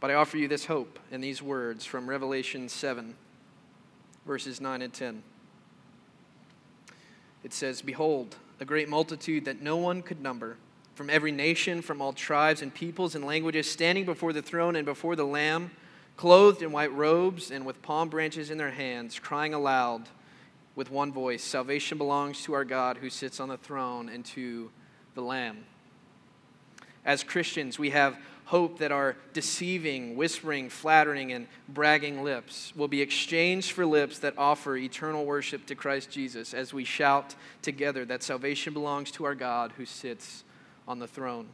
But 0.00 0.10
I 0.10 0.14
offer 0.14 0.36
you 0.36 0.48
this 0.48 0.64
hope 0.64 0.98
in 1.12 1.20
these 1.20 1.40
words 1.40 1.84
from 1.84 2.08
Revelation 2.08 2.68
7, 2.68 3.14
verses 4.26 4.60
9 4.60 4.82
and 4.82 4.92
10. 4.92 5.22
It 7.44 7.52
says, 7.52 7.82
Behold, 7.82 8.34
a 8.58 8.64
great 8.64 8.88
multitude 8.88 9.44
that 9.44 9.62
no 9.62 9.76
one 9.76 10.02
could 10.02 10.20
number, 10.20 10.56
from 10.96 11.08
every 11.08 11.30
nation, 11.30 11.80
from 11.80 12.02
all 12.02 12.12
tribes 12.12 12.62
and 12.62 12.74
peoples 12.74 13.14
and 13.14 13.24
languages, 13.24 13.70
standing 13.70 14.04
before 14.04 14.32
the 14.32 14.42
throne 14.42 14.74
and 14.74 14.84
before 14.84 15.14
the 15.14 15.24
Lamb, 15.24 15.70
clothed 16.16 16.62
in 16.62 16.72
white 16.72 16.92
robes 16.92 17.52
and 17.52 17.64
with 17.64 17.80
palm 17.80 18.08
branches 18.08 18.50
in 18.50 18.58
their 18.58 18.72
hands, 18.72 19.20
crying 19.20 19.54
aloud 19.54 20.08
with 20.74 20.90
one 20.90 21.12
voice 21.12 21.42
Salvation 21.42 21.98
belongs 21.98 22.42
to 22.44 22.52
our 22.52 22.64
God 22.64 22.98
who 22.98 23.10
sits 23.10 23.40
on 23.40 23.48
the 23.48 23.56
throne 23.56 24.08
and 24.08 24.24
to 24.26 24.70
the 25.14 25.22
Lamb. 25.22 25.64
As 27.04 27.24
Christians, 27.24 27.78
we 27.78 27.90
have 27.90 28.18
hope 28.50 28.78
that 28.78 28.90
our 28.90 29.16
deceiving, 29.32 30.16
whispering, 30.16 30.68
flattering, 30.68 31.32
and 31.32 31.46
bragging 31.68 32.24
lips 32.24 32.72
will 32.74 32.88
be 32.88 33.00
exchanged 33.00 33.70
for 33.70 33.86
lips 33.86 34.18
that 34.18 34.34
offer 34.36 34.76
eternal 34.76 35.24
worship 35.24 35.64
to 35.66 35.74
Christ 35.76 36.10
Jesus 36.10 36.52
as 36.52 36.74
we 36.74 36.84
shout 36.84 37.36
together 37.62 38.04
that 38.04 38.24
salvation 38.24 38.72
belongs 38.72 39.12
to 39.12 39.24
our 39.24 39.36
God 39.36 39.72
who 39.76 39.86
sits 39.86 40.42
on 40.88 40.98
the 40.98 41.06
throne. 41.06 41.46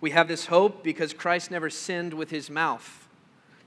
We 0.00 0.10
have 0.10 0.28
this 0.28 0.46
hope 0.46 0.84
because 0.84 1.12
Christ 1.12 1.50
never 1.50 1.68
sinned 1.70 2.14
with 2.14 2.30
his 2.30 2.48
mouth. 2.48 3.08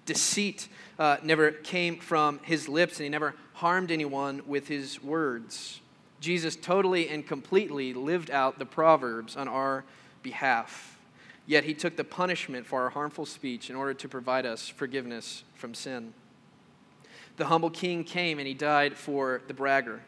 Deceit 0.05 0.69
uh, 0.97 1.17
never 1.21 1.51
came 1.51 1.97
from 1.99 2.39
his 2.43 2.69
lips, 2.69 2.99
and 2.99 3.03
he 3.03 3.09
never 3.09 3.35
harmed 3.57 3.89
anyone 3.89 4.39
with 4.45 4.67
his 4.67 5.01
words. 5.01 5.81
Jesus 6.19 6.55
totally 6.55 7.09
and 7.09 7.25
completely 7.25 7.91
lived 7.91 8.29
out 8.29 8.59
the 8.59 8.65
Proverbs 8.65 9.35
on 9.35 9.47
our 9.47 9.83
behalf. 10.21 10.99
Yet 11.47 11.63
he 11.63 11.73
took 11.73 11.95
the 11.95 12.03
punishment 12.03 12.67
for 12.67 12.83
our 12.83 12.91
harmful 12.91 13.25
speech 13.25 13.71
in 13.71 13.75
order 13.75 13.95
to 13.95 14.07
provide 14.07 14.45
us 14.45 14.67
forgiveness 14.67 15.43
from 15.55 15.73
sin. 15.73 16.13
The 17.37 17.45
humble 17.45 17.71
king 17.71 18.03
came 18.03 18.37
and 18.37 18.47
he 18.47 18.53
died 18.53 18.95
for 18.95 19.41
the 19.47 19.55
bragger. 19.55 20.01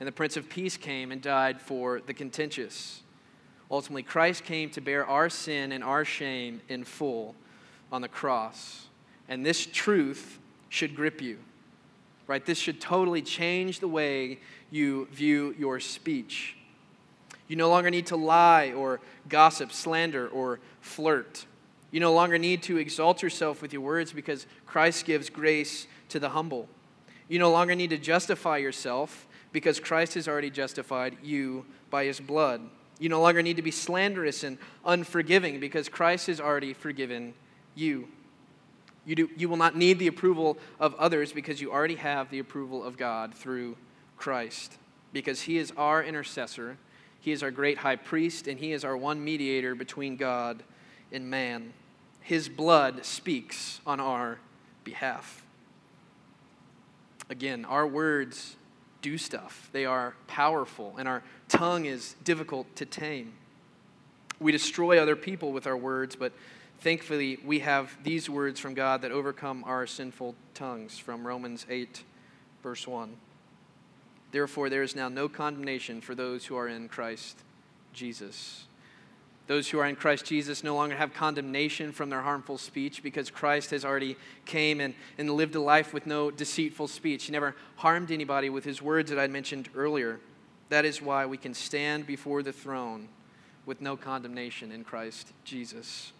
And 0.00 0.06
the 0.08 0.12
Prince 0.12 0.36
of 0.36 0.48
Peace 0.48 0.76
came 0.76 1.12
and 1.12 1.22
died 1.22 1.60
for 1.60 2.00
the 2.00 2.14
contentious. 2.14 3.02
Ultimately, 3.70 4.02
Christ 4.02 4.42
came 4.42 4.68
to 4.70 4.80
bear 4.80 5.06
our 5.06 5.28
sin 5.28 5.70
and 5.70 5.84
our 5.84 6.04
shame 6.04 6.60
in 6.68 6.82
full 6.82 7.36
on 7.92 8.02
the 8.02 8.08
cross. 8.08 8.86
And 9.28 9.46
this 9.46 9.64
truth 9.64 10.40
should 10.70 10.96
grip 10.96 11.22
you, 11.22 11.38
right? 12.30 12.46
This 12.46 12.58
should 12.58 12.80
totally 12.80 13.22
change 13.22 13.80
the 13.80 13.88
way 13.88 14.38
you 14.70 15.08
view 15.10 15.52
your 15.58 15.80
speech. 15.80 16.56
You 17.48 17.56
no 17.56 17.68
longer 17.68 17.90
need 17.90 18.06
to 18.06 18.16
lie 18.16 18.70
or 18.70 19.00
gossip, 19.28 19.72
slander, 19.72 20.28
or 20.28 20.60
flirt. 20.80 21.44
You 21.90 21.98
no 21.98 22.12
longer 22.12 22.38
need 22.38 22.62
to 22.62 22.76
exalt 22.76 23.20
yourself 23.20 23.60
with 23.60 23.72
your 23.72 23.82
words 23.82 24.12
because 24.12 24.46
Christ 24.64 25.06
gives 25.06 25.28
grace 25.28 25.88
to 26.10 26.20
the 26.20 26.28
humble. 26.28 26.68
You 27.26 27.40
no 27.40 27.50
longer 27.50 27.74
need 27.74 27.90
to 27.90 27.98
justify 27.98 28.58
yourself 28.58 29.26
because 29.50 29.80
Christ 29.80 30.14
has 30.14 30.28
already 30.28 30.50
justified 30.50 31.16
you 31.24 31.66
by 31.90 32.04
his 32.04 32.20
blood. 32.20 32.60
You 33.00 33.08
no 33.08 33.20
longer 33.20 33.42
need 33.42 33.56
to 33.56 33.62
be 33.62 33.72
slanderous 33.72 34.44
and 34.44 34.56
unforgiving 34.84 35.58
because 35.58 35.88
Christ 35.88 36.28
has 36.28 36.40
already 36.40 36.74
forgiven 36.74 37.34
you. 37.74 38.06
You, 39.10 39.16
do, 39.16 39.30
you 39.36 39.48
will 39.48 39.56
not 39.56 39.76
need 39.76 39.98
the 39.98 40.06
approval 40.06 40.56
of 40.78 40.94
others 40.94 41.32
because 41.32 41.60
you 41.60 41.72
already 41.72 41.96
have 41.96 42.30
the 42.30 42.38
approval 42.38 42.84
of 42.84 42.96
God 42.96 43.34
through 43.34 43.76
Christ. 44.16 44.78
Because 45.12 45.42
he 45.42 45.58
is 45.58 45.72
our 45.76 46.02
intercessor 46.02 46.76
he 47.20 47.32
is 47.32 47.42
our 47.42 47.50
great 47.50 47.78
high 47.78 47.96
priest, 47.96 48.48
and 48.48 48.58
he 48.58 48.72
is 48.72 48.82
our 48.82 48.96
one 48.96 49.22
mediator 49.22 49.74
between 49.74 50.16
God 50.16 50.62
and 51.12 51.28
man. 51.28 51.74
His 52.22 52.48
blood 52.48 53.04
speaks 53.04 53.80
on 53.86 54.00
our 54.00 54.38
behalf. 54.84 55.44
Again, 57.28 57.66
our 57.66 57.86
words 57.86 58.56
do 59.02 59.18
stuff, 59.18 59.68
they 59.72 59.84
are 59.84 60.14
powerful, 60.26 60.94
and 60.98 61.06
our 61.06 61.22
tongue 61.48 61.84
is 61.84 62.16
difficult 62.24 62.74
to 62.76 62.86
tame. 62.86 63.34
We 64.38 64.52
destroy 64.52 64.98
other 64.98 65.16
people 65.16 65.52
with 65.52 65.66
our 65.66 65.76
words, 65.76 66.16
but 66.16 66.32
thankfully 66.80 67.38
we 67.44 67.60
have 67.60 67.96
these 68.02 68.28
words 68.28 68.58
from 68.58 68.74
God 68.74 69.02
that 69.02 69.12
overcome 69.12 69.64
our 69.64 69.86
sinful 69.86 70.34
tongues 70.54 70.98
from 70.98 71.26
Romans 71.26 71.66
8, 71.68 72.02
verse 72.62 72.86
1. 72.86 73.16
Therefore, 74.32 74.70
there 74.70 74.82
is 74.82 74.94
now 74.94 75.08
no 75.08 75.28
condemnation 75.28 76.00
for 76.00 76.14
those 76.14 76.46
who 76.46 76.56
are 76.56 76.68
in 76.68 76.88
Christ 76.88 77.38
Jesus. 77.92 78.64
Those 79.46 79.68
who 79.68 79.80
are 79.80 79.86
in 79.86 79.96
Christ 79.96 80.24
Jesus 80.24 80.62
no 80.62 80.76
longer 80.76 80.94
have 80.94 81.12
condemnation 81.12 81.90
from 81.90 82.08
their 82.08 82.20
harmful 82.20 82.56
speech 82.56 83.02
because 83.02 83.30
Christ 83.30 83.72
has 83.72 83.84
already 83.84 84.16
came 84.44 84.80
and, 84.80 84.94
and 85.18 85.28
lived 85.28 85.56
a 85.56 85.60
life 85.60 85.92
with 85.92 86.06
no 86.06 86.30
deceitful 86.30 86.86
speech. 86.86 87.24
He 87.24 87.32
never 87.32 87.56
harmed 87.76 88.12
anybody 88.12 88.48
with 88.48 88.64
his 88.64 88.80
words 88.80 89.10
that 89.10 89.18
I 89.18 89.26
mentioned 89.26 89.68
earlier. 89.74 90.20
That 90.68 90.84
is 90.84 91.02
why 91.02 91.26
we 91.26 91.36
can 91.36 91.52
stand 91.52 92.06
before 92.06 92.44
the 92.44 92.52
throne 92.52 93.08
with 93.66 93.80
no 93.80 93.96
condemnation 93.96 94.70
in 94.70 94.84
Christ 94.84 95.32
Jesus. 95.42 96.12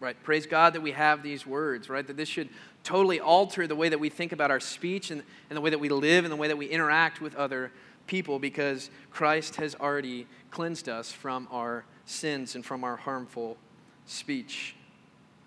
Right? 0.00 0.20
Praise 0.22 0.46
God 0.46 0.72
that 0.72 0.80
we 0.80 0.92
have 0.92 1.22
these 1.22 1.46
words, 1.46 1.90
right? 1.90 2.06
That 2.06 2.16
this 2.16 2.28
should 2.28 2.48
totally 2.82 3.20
alter 3.20 3.66
the 3.66 3.76
way 3.76 3.90
that 3.90 4.00
we 4.00 4.08
think 4.08 4.32
about 4.32 4.50
our 4.50 4.60
speech 4.60 5.10
and, 5.10 5.22
and 5.50 5.56
the 5.56 5.60
way 5.60 5.68
that 5.70 5.78
we 5.78 5.90
live 5.90 6.24
and 6.24 6.32
the 6.32 6.36
way 6.36 6.48
that 6.48 6.56
we 6.56 6.66
interact 6.66 7.20
with 7.20 7.34
other 7.34 7.70
people 8.06 8.38
because 8.38 8.90
Christ 9.10 9.56
has 9.56 9.74
already 9.74 10.26
cleansed 10.50 10.88
us 10.88 11.12
from 11.12 11.46
our 11.50 11.84
sins 12.06 12.54
and 12.54 12.64
from 12.64 12.82
our 12.82 12.96
harmful 12.96 13.58
speech 14.06 14.74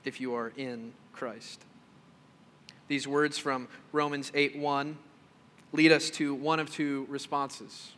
if 0.06 0.22
you 0.22 0.36
are 0.36 0.54
in 0.56 0.94
Christ. 1.12 1.66
These 2.88 3.08
words 3.08 3.38
from 3.38 3.68
Romans 3.92 4.32
8 4.36 4.58
1 4.58 4.98
lead 5.72 5.92
us 5.92 6.10
to 6.12 6.36
one 6.36 6.60
of 6.60 6.72
two 6.72 7.06
responses. 7.10 7.94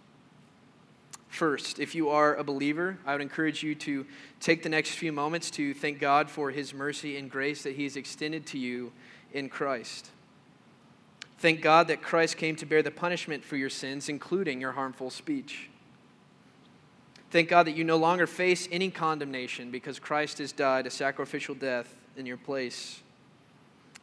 First, 1.36 1.80
if 1.80 1.96
you 1.96 2.12
are 2.12 2.34
a 2.36 2.46
believer, 2.46 2.98
I 3.06 3.12
would 3.12 3.20
encourage 3.20 3.62
you 3.62 3.76
to 3.76 4.06
take 4.40 4.64
the 4.64 4.70
next 4.70 4.92
few 4.92 5.12
moments 5.12 5.52
to 5.52 5.74
thank 5.74 6.00
God 6.00 6.30
for 6.30 6.50
his 6.50 6.74
mercy 6.74 7.18
and 7.18 7.30
grace 7.30 7.64
that 7.64 7.76
he 7.76 7.84
has 7.84 7.98
extended 7.98 8.46
to 8.48 8.58
you 8.58 8.94
in 9.34 9.50
Christ. 9.50 10.12
Thank 11.40 11.62
God 11.62 11.90
that 11.90 12.02
Christ 12.02 12.38
came 12.38 12.56
to 12.56 12.66
bear 12.66 12.82
the 12.82 12.90
punishment 12.90 13.44
for 13.44 13.58
your 13.58 13.70
sins, 13.70 14.08
including 14.08 14.62
your 14.62 14.72
harmful 14.72 15.10
speech. 15.10 15.70
Thank 17.32 17.50
God 17.50 17.68
that 17.68 17.76
you 17.76 17.84
no 17.84 17.98
longer 17.98 18.28
face 18.28 18.70
any 18.72 18.90
condemnation 18.90 19.72
because 19.72 20.00
Christ 20.00 20.38
has 20.38 20.54
died 20.54 20.88
a 20.88 20.90
sacrificial 20.90 21.54
death 21.54 21.94
in 22.16 22.26
your 22.26 22.38
place. 22.38 23.02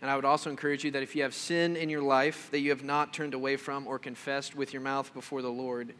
And 0.02 0.10
I 0.10 0.16
would 0.16 0.26
also 0.26 0.50
encourage 0.50 0.84
you 0.84 0.90
that 0.90 1.02
if 1.02 1.16
you 1.16 1.22
have 1.22 1.32
sin 1.32 1.76
in 1.76 1.88
your 1.88 2.02
life 2.02 2.50
that 2.50 2.60
you 2.60 2.68
have 2.68 2.84
not 2.84 3.14
turned 3.14 3.32
away 3.32 3.56
from 3.56 3.86
or 3.86 3.98
confessed 3.98 4.54
with 4.54 4.74
your 4.74 4.82
mouth 4.82 5.14
before 5.14 5.40
the 5.40 5.48
Lord, 5.48 5.94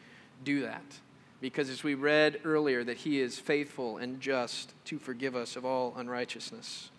do 0.44 0.60
that. 0.60 0.84
Because 1.42 1.68
as 1.68 1.82
we 1.82 1.94
read 1.94 2.40
earlier, 2.44 2.84
that 2.84 2.98
He 2.98 3.20
is 3.20 3.40
faithful 3.40 3.98
and 3.98 4.20
just 4.20 4.72
to 4.84 4.98
forgive 5.00 5.34
us 5.34 5.56
of 5.56 5.64
all 5.64 5.92
unrighteousness. 5.96 6.90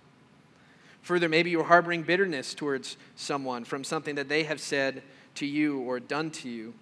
Further, 1.02 1.30
maybe 1.30 1.50
you're 1.50 1.64
harboring 1.64 2.04
bitterness 2.04 2.54
towards 2.54 2.98
someone 3.16 3.64
from 3.64 3.86
something 3.86 4.16
that 4.16 4.28
they 4.28 4.44
have 4.44 4.60
said 4.60 5.02
to 5.36 5.46
you 5.46 5.80
or 5.80 6.00
done 6.02 6.30
to 6.32 6.50
you. 6.50 6.74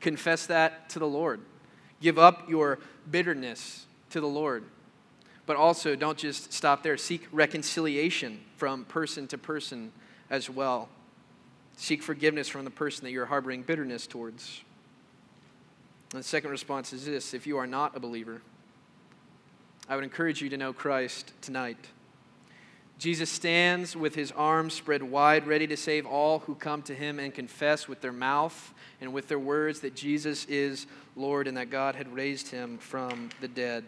Confess 0.00 0.46
that 0.46 0.88
to 0.90 1.00
the 1.00 1.08
Lord. 1.08 1.40
Give 2.00 2.20
up 2.20 2.48
your 2.48 2.78
bitterness 3.10 3.86
to 4.10 4.20
the 4.20 4.28
Lord. 4.28 4.62
But 5.44 5.56
also, 5.56 5.96
don't 5.96 6.18
just 6.18 6.52
stop 6.52 6.84
there. 6.84 6.96
Seek 6.96 7.26
reconciliation 7.32 8.40
from 8.56 8.84
person 8.84 9.26
to 9.28 9.38
person 9.38 9.90
as 10.30 10.48
well. 10.48 10.88
Seek 11.76 12.00
forgiveness 12.00 12.48
from 12.48 12.64
the 12.64 12.70
person 12.70 13.04
that 13.04 13.10
you're 13.10 13.26
harboring 13.26 13.62
bitterness 13.62 14.06
towards. 14.06 14.62
And 16.16 16.24
the 16.24 16.28
second 16.28 16.50
response 16.50 16.94
is 16.94 17.04
this 17.04 17.34
if 17.34 17.46
you 17.46 17.58
are 17.58 17.66
not 17.66 17.94
a 17.94 18.00
believer, 18.00 18.40
I 19.86 19.96
would 19.96 20.02
encourage 20.02 20.40
you 20.40 20.48
to 20.48 20.56
know 20.56 20.72
Christ 20.72 21.30
tonight. 21.42 21.76
Jesus 22.96 23.28
stands 23.28 23.94
with 23.94 24.14
his 24.14 24.32
arms 24.32 24.72
spread 24.72 25.02
wide, 25.02 25.46
ready 25.46 25.66
to 25.66 25.76
save 25.76 26.06
all 26.06 26.38
who 26.38 26.54
come 26.54 26.80
to 26.84 26.94
him 26.94 27.18
and 27.18 27.34
confess 27.34 27.86
with 27.86 28.00
their 28.00 28.14
mouth 28.14 28.72
and 29.02 29.12
with 29.12 29.28
their 29.28 29.38
words 29.38 29.80
that 29.80 29.94
Jesus 29.94 30.46
is 30.46 30.86
Lord 31.16 31.46
and 31.46 31.58
that 31.58 31.68
God 31.68 31.94
had 31.94 32.10
raised 32.10 32.50
him 32.50 32.78
from 32.78 33.28
the 33.42 33.48
dead. 33.48 33.84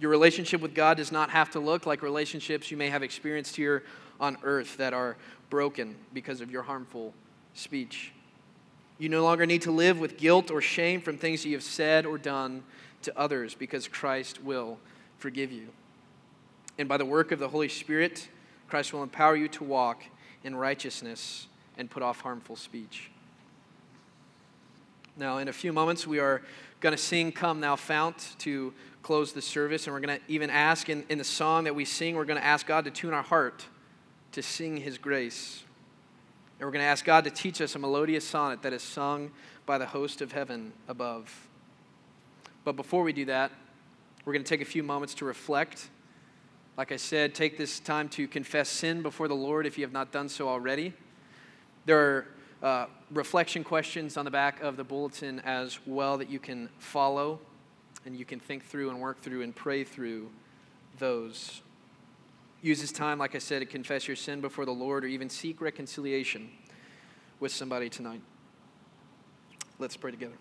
Your 0.00 0.10
relationship 0.10 0.60
with 0.60 0.74
God 0.74 0.96
does 0.96 1.12
not 1.12 1.30
have 1.30 1.48
to 1.50 1.60
look 1.60 1.86
like 1.86 2.02
relationships 2.02 2.72
you 2.72 2.76
may 2.76 2.90
have 2.90 3.04
experienced 3.04 3.54
here 3.54 3.84
on 4.18 4.36
earth 4.42 4.78
that 4.78 4.92
are 4.92 5.16
broken 5.48 5.94
because 6.12 6.40
of 6.40 6.50
your 6.50 6.64
harmful 6.64 7.14
speech. 7.52 8.10
You 8.98 9.08
no 9.08 9.22
longer 9.24 9.44
need 9.44 9.62
to 9.62 9.70
live 9.70 9.98
with 9.98 10.16
guilt 10.16 10.50
or 10.50 10.60
shame 10.60 11.00
from 11.00 11.18
things 11.18 11.44
you 11.44 11.52
have 11.52 11.62
said 11.64 12.06
or 12.06 12.16
done 12.16 12.62
to 13.02 13.18
others 13.18 13.54
because 13.54 13.88
Christ 13.88 14.42
will 14.42 14.78
forgive 15.18 15.50
you. 15.50 15.68
And 16.78 16.88
by 16.88 16.96
the 16.96 17.04
work 17.04 17.32
of 17.32 17.38
the 17.38 17.48
Holy 17.48 17.68
Spirit, 17.68 18.28
Christ 18.68 18.92
will 18.92 19.02
empower 19.02 19.36
you 19.36 19.48
to 19.48 19.64
walk 19.64 20.04
in 20.42 20.54
righteousness 20.54 21.48
and 21.76 21.90
put 21.90 22.02
off 22.02 22.20
harmful 22.20 22.56
speech. 22.56 23.10
Now, 25.16 25.38
in 25.38 25.48
a 25.48 25.52
few 25.52 25.72
moments, 25.72 26.06
we 26.06 26.18
are 26.18 26.42
going 26.80 26.94
to 26.94 27.02
sing 27.02 27.32
Come 27.32 27.60
Thou 27.60 27.76
Fount 27.76 28.34
to 28.40 28.72
close 29.02 29.32
the 29.32 29.42
service, 29.42 29.86
and 29.86 29.94
we're 29.94 30.00
going 30.00 30.18
to 30.18 30.24
even 30.28 30.50
ask 30.50 30.88
in, 30.88 31.04
in 31.08 31.18
the 31.18 31.24
song 31.24 31.64
that 31.64 31.74
we 31.74 31.84
sing, 31.84 32.16
we're 32.16 32.24
going 32.24 32.40
to 32.40 32.46
ask 32.46 32.66
God 32.66 32.84
to 32.84 32.90
tune 32.90 33.14
our 33.14 33.22
heart 33.22 33.64
to 34.32 34.42
sing 34.42 34.76
His 34.76 34.98
grace. 34.98 35.63
And 36.58 36.66
we're 36.66 36.72
going 36.72 36.84
to 36.84 36.88
ask 36.88 37.04
God 37.04 37.24
to 37.24 37.30
teach 37.30 37.60
us 37.60 37.74
a 37.74 37.78
melodious 37.78 38.26
sonnet 38.26 38.62
that 38.62 38.72
is 38.72 38.82
sung 38.82 39.30
by 39.66 39.78
the 39.78 39.86
host 39.86 40.20
of 40.20 40.32
heaven 40.32 40.72
above. 40.88 41.48
But 42.64 42.76
before 42.76 43.02
we 43.02 43.12
do 43.12 43.24
that, 43.26 43.50
we're 44.24 44.32
going 44.32 44.44
to 44.44 44.48
take 44.48 44.62
a 44.62 44.66
few 44.66 44.82
moments 44.82 45.14
to 45.14 45.24
reflect 45.24 45.88
like 46.76 46.90
I 46.90 46.96
said, 46.96 47.36
take 47.36 47.56
this 47.56 47.78
time 47.78 48.08
to 48.10 48.26
confess 48.26 48.68
sin 48.68 49.02
before 49.02 49.28
the 49.28 49.34
Lord 49.34 49.64
if 49.64 49.78
you 49.78 49.84
have 49.84 49.92
not 49.92 50.10
done 50.10 50.28
so 50.28 50.48
already. 50.48 50.92
There 51.86 52.00
are 52.00 52.26
uh, 52.62 52.86
reflection 53.12 53.62
questions 53.62 54.16
on 54.16 54.24
the 54.24 54.30
back 54.30 54.60
of 54.60 54.76
the 54.76 54.82
bulletin 54.82 55.40
as 55.40 55.78
well 55.86 56.18
that 56.18 56.28
you 56.28 56.40
can 56.40 56.68
follow 56.78 57.38
and 58.04 58.16
you 58.16 58.24
can 58.24 58.40
think 58.40 58.64
through 58.64 58.90
and 58.90 59.00
work 59.00 59.20
through 59.20 59.42
and 59.42 59.54
pray 59.54 59.84
through 59.84 60.30
those. 60.98 61.62
Use 62.64 62.80
this 62.80 62.92
time, 62.92 63.18
like 63.18 63.34
I 63.34 63.40
said, 63.40 63.58
to 63.58 63.66
confess 63.66 64.08
your 64.08 64.16
sin 64.16 64.40
before 64.40 64.64
the 64.64 64.72
Lord 64.72 65.04
or 65.04 65.06
even 65.06 65.28
seek 65.28 65.60
reconciliation 65.60 66.48
with 67.38 67.52
somebody 67.52 67.90
tonight. 67.90 68.22
Let's 69.78 69.98
pray 69.98 70.10
together. 70.10 70.38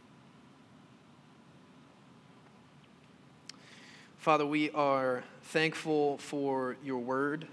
Father, 4.19 4.45
we 4.45 4.71
are 4.71 5.25
thankful 5.41 6.17
for 6.17 6.77
your 6.81 6.99
word. 6.99 7.45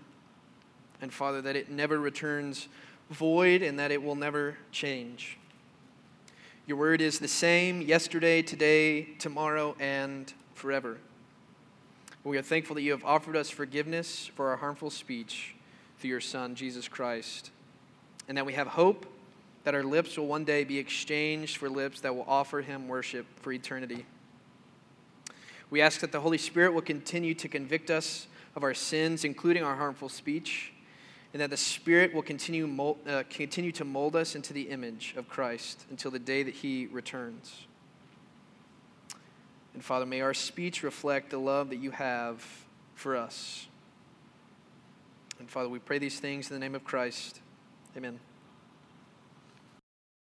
And 1.02 1.12
Father, 1.12 1.42
that 1.42 1.56
it 1.56 1.68
never 1.68 1.98
returns 1.98 2.68
void 3.11 3.62
and 3.62 3.76
that 3.80 3.90
it 3.90 4.00
will 4.00 4.14
never 4.14 4.56
change. 4.70 5.37
Your 6.68 6.76
word 6.76 7.00
is 7.00 7.18
the 7.18 7.26
same 7.26 7.83
yesterday, 7.83 8.40
today, 8.40 9.02
tomorrow, 9.18 9.74
and 9.80 10.33
forever. 10.54 10.98
We 12.22 12.37
are 12.37 12.42
thankful 12.42 12.74
that 12.74 12.83
you 12.83 12.90
have 12.90 13.04
offered 13.04 13.35
us 13.35 13.48
forgiveness 13.48 14.26
for 14.35 14.50
our 14.50 14.56
harmful 14.56 14.90
speech 14.90 15.54
through 15.98 16.11
your 16.11 16.20
Son, 16.20 16.54
Jesus 16.54 16.87
Christ, 16.87 17.50
and 18.28 18.37
that 18.37 18.44
we 18.44 18.52
have 18.52 18.66
hope 18.66 19.06
that 19.64 19.74
our 19.74 19.83
lips 19.83 20.18
will 20.18 20.26
one 20.26 20.44
day 20.44 20.64
be 20.64 20.78
exchanged 20.78 21.56
for 21.56 21.70
lips 21.70 22.00
that 22.02 22.14
will 22.14 22.26
offer 22.28 22.61
him 22.61 22.88
worship 22.88 23.26
for 23.40 23.52
eternity. 23.52 24.04
We 25.70 25.80
ask 25.80 26.00
that 26.00 26.12
the 26.12 26.20
Holy 26.20 26.37
Spirit 26.37 26.74
will 26.74 26.83
continue 26.83 27.35
to 27.35 27.48
convict 27.48 27.90
us 27.90 28.26
of 28.54 28.64
our 28.64 28.74
sins, 28.74 29.24
including 29.24 29.62
our 29.62 29.76
harmful 29.76 30.11
speech, 30.11 30.72
and 31.33 31.40
that 31.40 31.48
the 31.48 31.56
Spirit 31.56 32.12
will 32.12 32.22
continue, 32.22 32.66
mold, 32.66 32.98
uh, 33.09 33.22
continue 33.30 33.72
to 33.72 33.85
mold 33.85 34.14
us 34.14 34.35
into 34.35 34.52
the 34.52 34.62
image 34.62 35.14
of 35.16 35.28
Christ 35.28 35.87
until 35.88 36.11
the 36.11 36.18
day 36.18 36.42
that 36.42 36.54
He 36.54 36.87
returns. 36.87 37.66
And 39.74 39.85
Father, 39.85 40.06
may 40.06 40.20
our 40.20 40.35
speech 40.35 40.83
reflect 40.83 41.30
the 41.30 41.38
love 41.38 41.70
that 41.70 41.76
you 41.76 41.90
have 41.92 42.44
for 42.94 43.16
us. 43.16 43.66
And 45.38 45.48
Father, 45.48 45.68
we 45.68 45.78
pray 45.78 45.98
these 45.98 46.20
things 46.20 46.50
in 46.50 46.54
the 46.54 46.61
name 46.61 46.74
of 46.74 46.85
Christ. 46.85 47.40
Amen. 47.96 48.20